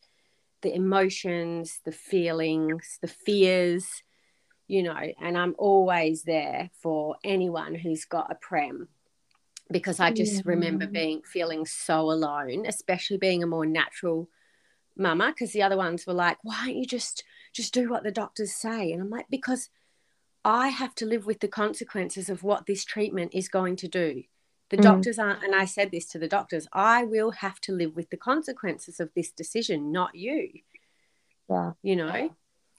the 0.62 0.74
emotions 0.74 1.80
the 1.84 1.92
feelings 1.92 2.98
the 3.00 3.08
fears 3.08 4.02
you 4.68 4.82
know, 4.82 5.00
and 5.20 5.38
I'm 5.38 5.54
always 5.58 6.24
there 6.24 6.70
for 6.82 7.16
anyone 7.22 7.74
who's 7.74 8.04
got 8.04 8.32
a 8.32 8.34
prem 8.34 8.88
because 9.70 10.00
I 10.00 10.10
just 10.10 10.34
yeah. 10.34 10.42
remember 10.44 10.86
being 10.86 11.22
feeling 11.22 11.66
so 11.66 12.00
alone, 12.10 12.66
especially 12.66 13.16
being 13.16 13.42
a 13.42 13.46
more 13.46 13.66
natural 13.66 14.28
mama 14.96 15.28
because 15.28 15.52
the 15.52 15.62
other 15.62 15.76
ones 15.76 16.06
were 16.06 16.14
like, 16.14 16.38
"Why 16.42 16.66
don't 16.66 16.76
you 16.76 16.86
just 16.86 17.24
just 17.52 17.74
do 17.74 17.88
what 17.88 18.02
the 18.02 18.10
doctors 18.10 18.54
say?" 18.54 18.92
And 18.92 19.02
I'm 19.02 19.10
like, 19.10 19.26
"Because 19.30 19.70
I 20.46 20.68
have 20.68 20.94
to 20.96 21.06
live 21.06 21.26
with 21.26 21.40
the 21.40 21.48
consequences 21.48 22.28
of 22.28 22.44
what 22.44 22.66
this 22.66 22.84
treatment 22.84 23.34
is 23.34 23.48
going 23.48 23.74
to 23.76 23.88
do. 23.88 24.22
The 24.70 24.76
mm. 24.76 24.82
doctors 24.82 25.18
aren't, 25.18 25.42
and 25.42 25.56
I 25.56 25.64
said 25.64 25.90
this 25.90 26.06
to 26.10 26.20
the 26.20 26.28
doctors, 26.28 26.68
I 26.72 27.02
will 27.02 27.32
have 27.32 27.60
to 27.62 27.72
live 27.72 27.96
with 27.96 28.10
the 28.10 28.16
consequences 28.16 29.00
of 29.00 29.10
this 29.14 29.32
decision, 29.32 29.90
not 29.90 30.14
you. 30.14 30.50
Yeah. 31.50 31.72
You 31.82 31.96
know? 31.96 32.30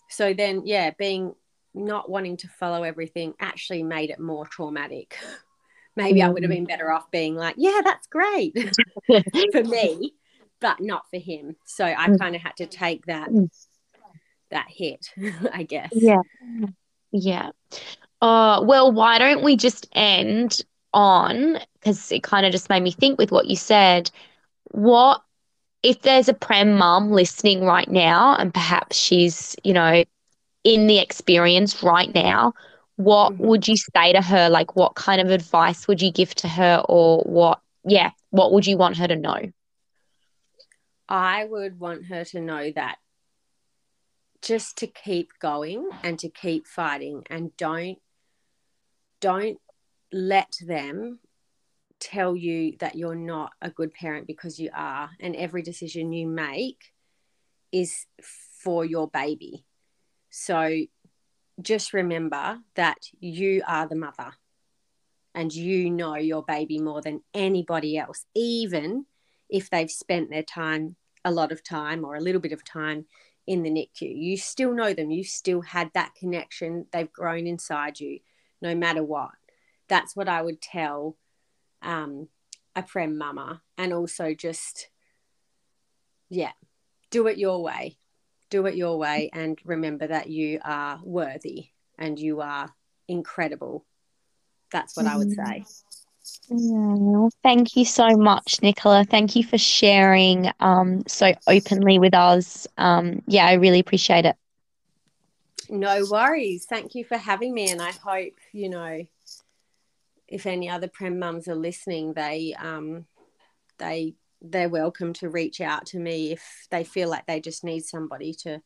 So 0.10 0.34
then, 0.34 0.62
yeah, 0.66 0.92
being 0.98 1.36
not 1.74 2.10
wanting 2.10 2.38
to 2.38 2.48
follow 2.48 2.84
everything 2.84 3.34
actually 3.38 3.84
made 3.84 4.12
it 4.12 4.20
more 4.20 4.46
traumatic. 4.46 5.18
Maybe 5.98 6.22
I 6.22 6.30
would 6.30 6.44
have 6.44 6.52
been 6.52 6.66
better 6.66 6.92
off 6.92 7.12
being 7.12 7.36
like, 7.36 7.56
yeah, 7.58 7.82
that's 7.84 8.08
great 8.08 8.54
for 9.52 9.64
me, 9.64 10.14
but 10.60 10.80
not 10.80 11.04
for 11.10 11.20
him. 11.20 11.56
So 11.66 11.86
I 11.86 12.08
mm. 12.08 12.20
kind 12.20 12.36
of 12.36 12.42
had 12.42 12.56
to 12.58 12.66
take 12.66 13.06
that 13.06 13.30
mm. 13.30 13.50
that 14.52 14.68
hit, 14.70 15.08
I 15.54 15.64
guess. 15.64 15.90
Yeah. 15.92 16.22
Yeah. 17.12 17.50
Uh 18.22 18.62
well, 18.64 18.92
why 18.92 19.20
don't 19.20 19.44
we 19.44 19.56
just 19.56 19.88
end 19.94 20.62
on 20.94 21.60
because 21.74 22.12
it 22.12 22.24
kind 22.24 22.46
of 22.46 22.52
just 22.52 22.70
made 22.70 22.82
me 22.82 22.92
think 22.92 23.20
with 23.20 23.32
what 23.32 23.48
you 23.48 23.56
said. 23.56 24.10
What 24.72 25.22
if 25.84 26.02
there's 26.02 26.28
a 26.28 26.34
prem 26.34 26.78
mum 26.78 27.12
listening 27.12 27.64
right 27.64 27.90
now 27.90 28.36
and 28.36 28.54
perhaps 28.54 28.98
she's, 28.98 29.56
you 29.64 29.74
know, 29.74 30.04
in 30.64 30.88
the 30.88 31.00
experience 31.00 31.82
right 31.82 32.14
now, 32.14 32.54
what 32.98 33.34
mm-hmm. 33.34 33.46
would 33.46 33.68
you 33.68 33.78
say 33.78 34.12
to 34.12 34.22
her? 34.22 34.50
Like, 34.50 34.76
what 34.76 34.96
kind 34.96 35.22
of 35.22 35.30
advice 35.30 35.88
would 35.88 36.02
you 36.02 36.12
give 36.12 36.36
to 36.36 36.48
her, 36.48 36.84
or 36.90 37.22
what, 37.22 37.62
yeah, 37.86 38.12
what 38.32 38.52
would 38.52 38.68
you 38.68 38.78
want 38.78 38.98
her 38.98 39.08
to 39.08 39.16
know? 39.16 39.40
I 41.10 41.46
would 41.46 41.80
want 41.80 42.06
her 42.08 42.26
to 42.26 42.42
know 42.42 42.72
that 42.72 42.98
just 44.42 44.78
to 44.78 44.88
keep 44.88 45.32
going 45.40 45.90
and 46.04 46.20
to 46.20 46.30
keep 46.30 46.68
fighting 46.68 47.24
and 47.30 47.56
don't 47.58 47.98
don't 49.20 49.60
let 50.12 50.54
them 50.66 51.20
tell 52.00 52.36
you 52.36 52.76
that 52.80 52.96
you're 52.96 53.16
not 53.16 53.52
a 53.62 53.70
good 53.70 53.94
parent 53.94 54.28
because 54.28 54.60
you 54.60 54.70
are. 54.74 55.10
And 55.20 55.36
every 55.36 55.64
decision 55.64 56.14
you 56.14 56.28
make 56.28 56.94
is 57.72 58.06
for 58.62 58.86
your 58.86 59.08
baby. 59.08 59.66
So 60.30 60.84
just 61.62 61.94
remember 61.94 62.60
that 62.76 62.98
you 63.20 63.64
are 63.68 63.88
the 63.88 63.96
mother 63.96 64.34
and 65.34 65.54
you 65.54 65.90
know 65.90 66.16
your 66.16 66.44
baby 66.44 66.80
more 66.80 67.02
than 67.02 67.22
anybody 67.34 67.98
else, 67.98 68.26
even 68.36 69.06
if 69.50 69.70
they've 69.70 69.92
spent 69.92 70.30
their 70.30 70.44
time, 70.44 70.96
a 71.26 71.32
lot 71.32 71.52
of 71.52 71.64
time 71.64 72.06
or 72.06 72.16
a 72.16 72.22
little 72.22 72.42
bit 72.42 72.52
of 72.52 72.64
time 72.64 73.06
in 73.46 73.64
the 73.64 73.70
NICU. 73.70 74.14
You 74.16 74.38
still 74.38 74.74
know 74.74 74.94
them. 74.94 75.12
You 75.12 75.24
still 75.24 75.62
had 75.62 75.92
that 75.94 76.14
connection. 76.16 76.86
They've 76.92 77.12
grown 77.12 77.48
inside 77.48 78.00
you 78.00 78.20
no 78.62 78.76
matter 78.76 79.04
what. 79.04 79.32
That's 79.88 80.16
what 80.16 80.28
I 80.28 80.42
would 80.42 80.62
tell 80.62 81.18
um, 81.82 82.28
a 82.76 82.84
prem 82.84 83.18
mama. 83.18 83.62
And 83.78 83.94
also 83.94 84.34
just, 84.34 84.90
yeah, 86.30 86.52
do 87.10 87.28
it 87.28 87.38
your 87.38 87.62
way 87.64 87.98
do 88.50 88.66
it 88.66 88.76
your 88.76 88.98
way 88.98 89.30
and 89.34 89.60
remember 89.66 90.08
that 90.08 90.30
you 90.30 90.60
are 90.64 91.00
worthy 91.04 91.70
and 91.98 92.18
you 92.18 92.42
are 92.42 92.74
incredible. 93.08 93.86
That's 94.72 94.96
what 94.96 95.06
I 95.06 95.18
would 95.18 95.32
say. 95.32 95.66
Mm, 96.50 97.30
thank 97.44 97.76
you 97.76 97.86
so 97.86 98.08
much, 98.16 98.62
Nicola. 98.62 99.04
Thank 99.04 99.36
you 99.36 99.44
for 99.44 99.58
sharing 99.58 100.50
um, 100.60 101.04
so 101.08 101.34
openly 101.48 102.00
with 102.00 102.14
us. 102.14 102.68
Um, 102.78 103.22
yeah, 103.28 103.46
I 103.46 103.54
really 103.54 103.80
appreciate 103.80 104.26
it. 104.26 104.36
No 105.70 106.06
worries. 106.10 106.66
Thank 106.66 106.96
you 106.96 107.04
for 107.04 107.18
having 107.18 107.54
me. 107.54 107.70
And 107.70 107.82
I 107.82 107.92
hope, 107.92 108.34
you 108.54 108.70
know, 108.70 109.06
if 110.28 110.46
any 110.46 110.70
other 110.70 110.88
prem 110.88 111.20
mums 111.20 111.48
are 111.48 111.56
listening, 111.56 112.14
they 112.14 112.56
um, 112.58 113.06
they 113.78 114.16
they're 114.42 114.70
welcome 114.70 115.14
to 115.14 115.30
reach 115.30 115.62
out 115.62 115.88
to 115.88 116.00
me 116.00 116.32
if 116.32 116.68
they 116.70 116.84
feel 116.84 117.10
like 117.10 117.26
they 117.26 117.42
just 117.42 117.64
need 117.64 117.84
somebody 117.84 118.34
to 118.34 118.62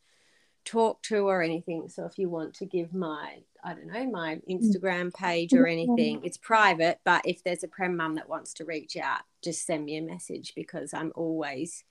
talk 0.65 1.01
to 1.03 1.27
or 1.27 1.41
anything. 1.41 1.89
So 1.89 2.05
if 2.05 2.17
you 2.17 2.29
want 2.29 2.53
to 2.55 2.65
give 2.65 2.93
my, 2.93 3.37
I 3.63 3.73
don't 3.73 3.87
know, 3.87 4.09
my 4.09 4.39
Instagram 4.49 5.13
page 5.13 5.53
or 5.53 5.67
anything, 5.67 6.21
it's 6.23 6.37
private. 6.37 6.99
But 7.03 7.23
if 7.25 7.43
there's 7.43 7.63
a 7.63 7.67
prem 7.67 7.97
mum 7.97 8.15
that 8.15 8.29
wants 8.29 8.53
to 8.55 8.65
reach 8.65 8.97
out, 8.97 9.21
just 9.43 9.65
send 9.65 9.85
me 9.85 9.97
a 9.97 10.01
message 10.01 10.53
because 10.55 10.93
I'm 10.93 11.11
always 11.15 11.83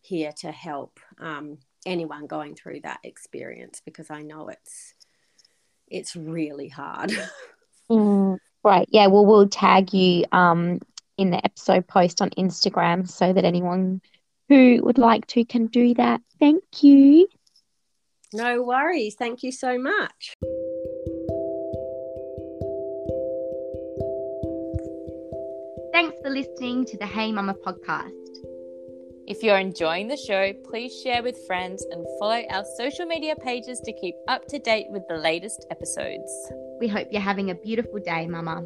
here 0.00 0.32
to 0.40 0.52
help 0.52 1.00
um, 1.20 1.58
anyone 1.86 2.26
going 2.26 2.54
through 2.54 2.80
that 2.80 3.00
experience 3.04 3.82
because 3.84 4.10
I 4.10 4.22
know 4.22 4.48
it's 4.48 4.94
it's 5.90 6.14
really 6.14 6.68
hard. 6.68 7.12
mm, 7.90 8.38
right. 8.62 8.88
Yeah. 8.90 9.06
Well, 9.06 9.26
we'll 9.26 9.48
tag 9.48 9.94
you 9.94 10.24
um, 10.32 10.80
in 11.16 11.30
the 11.30 11.44
episode 11.44 11.86
post 11.86 12.20
on 12.20 12.30
Instagram 12.30 13.08
so 13.08 13.32
that 13.32 13.44
anyone 13.44 14.00
who 14.48 14.80
would 14.82 14.98
like 14.98 15.26
to 15.28 15.44
can 15.44 15.66
do 15.66 15.94
that. 15.94 16.20
Thank 16.38 16.62
you. 16.82 17.28
No 18.32 18.62
worries. 18.62 19.14
Thank 19.18 19.42
you 19.42 19.52
so 19.52 19.78
much. 19.78 20.34
Thanks 25.92 26.16
for 26.22 26.30
listening 26.30 26.84
to 26.86 26.98
the 26.98 27.06
Hey 27.06 27.32
Mama 27.32 27.54
podcast. 27.54 28.12
If 29.26 29.42
you're 29.42 29.58
enjoying 29.58 30.08
the 30.08 30.16
show, 30.16 30.52
please 30.70 30.92
share 31.02 31.22
with 31.22 31.36
friends 31.46 31.84
and 31.90 32.06
follow 32.18 32.42
our 32.50 32.64
social 32.76 33.06
media 33.06 33.34
pages 33.36 33.80
to 33.80 33.92
keep 33.92 34.14
up 34.26 34.46
to 34.48 34.58
date 34.58 34.86
with 34.90 35.02
the 35.08 35.16
latest 35.16 35.66
episodes. 35.70 36.30
We 36.80 36.88
hope 36.88 37.08
you're 37.10 37.20
having 37.20 37.50
a 37.50 37.54
beautiful 37.54 37.98
day, 37.98 38.26
Mama. 38.26 38.64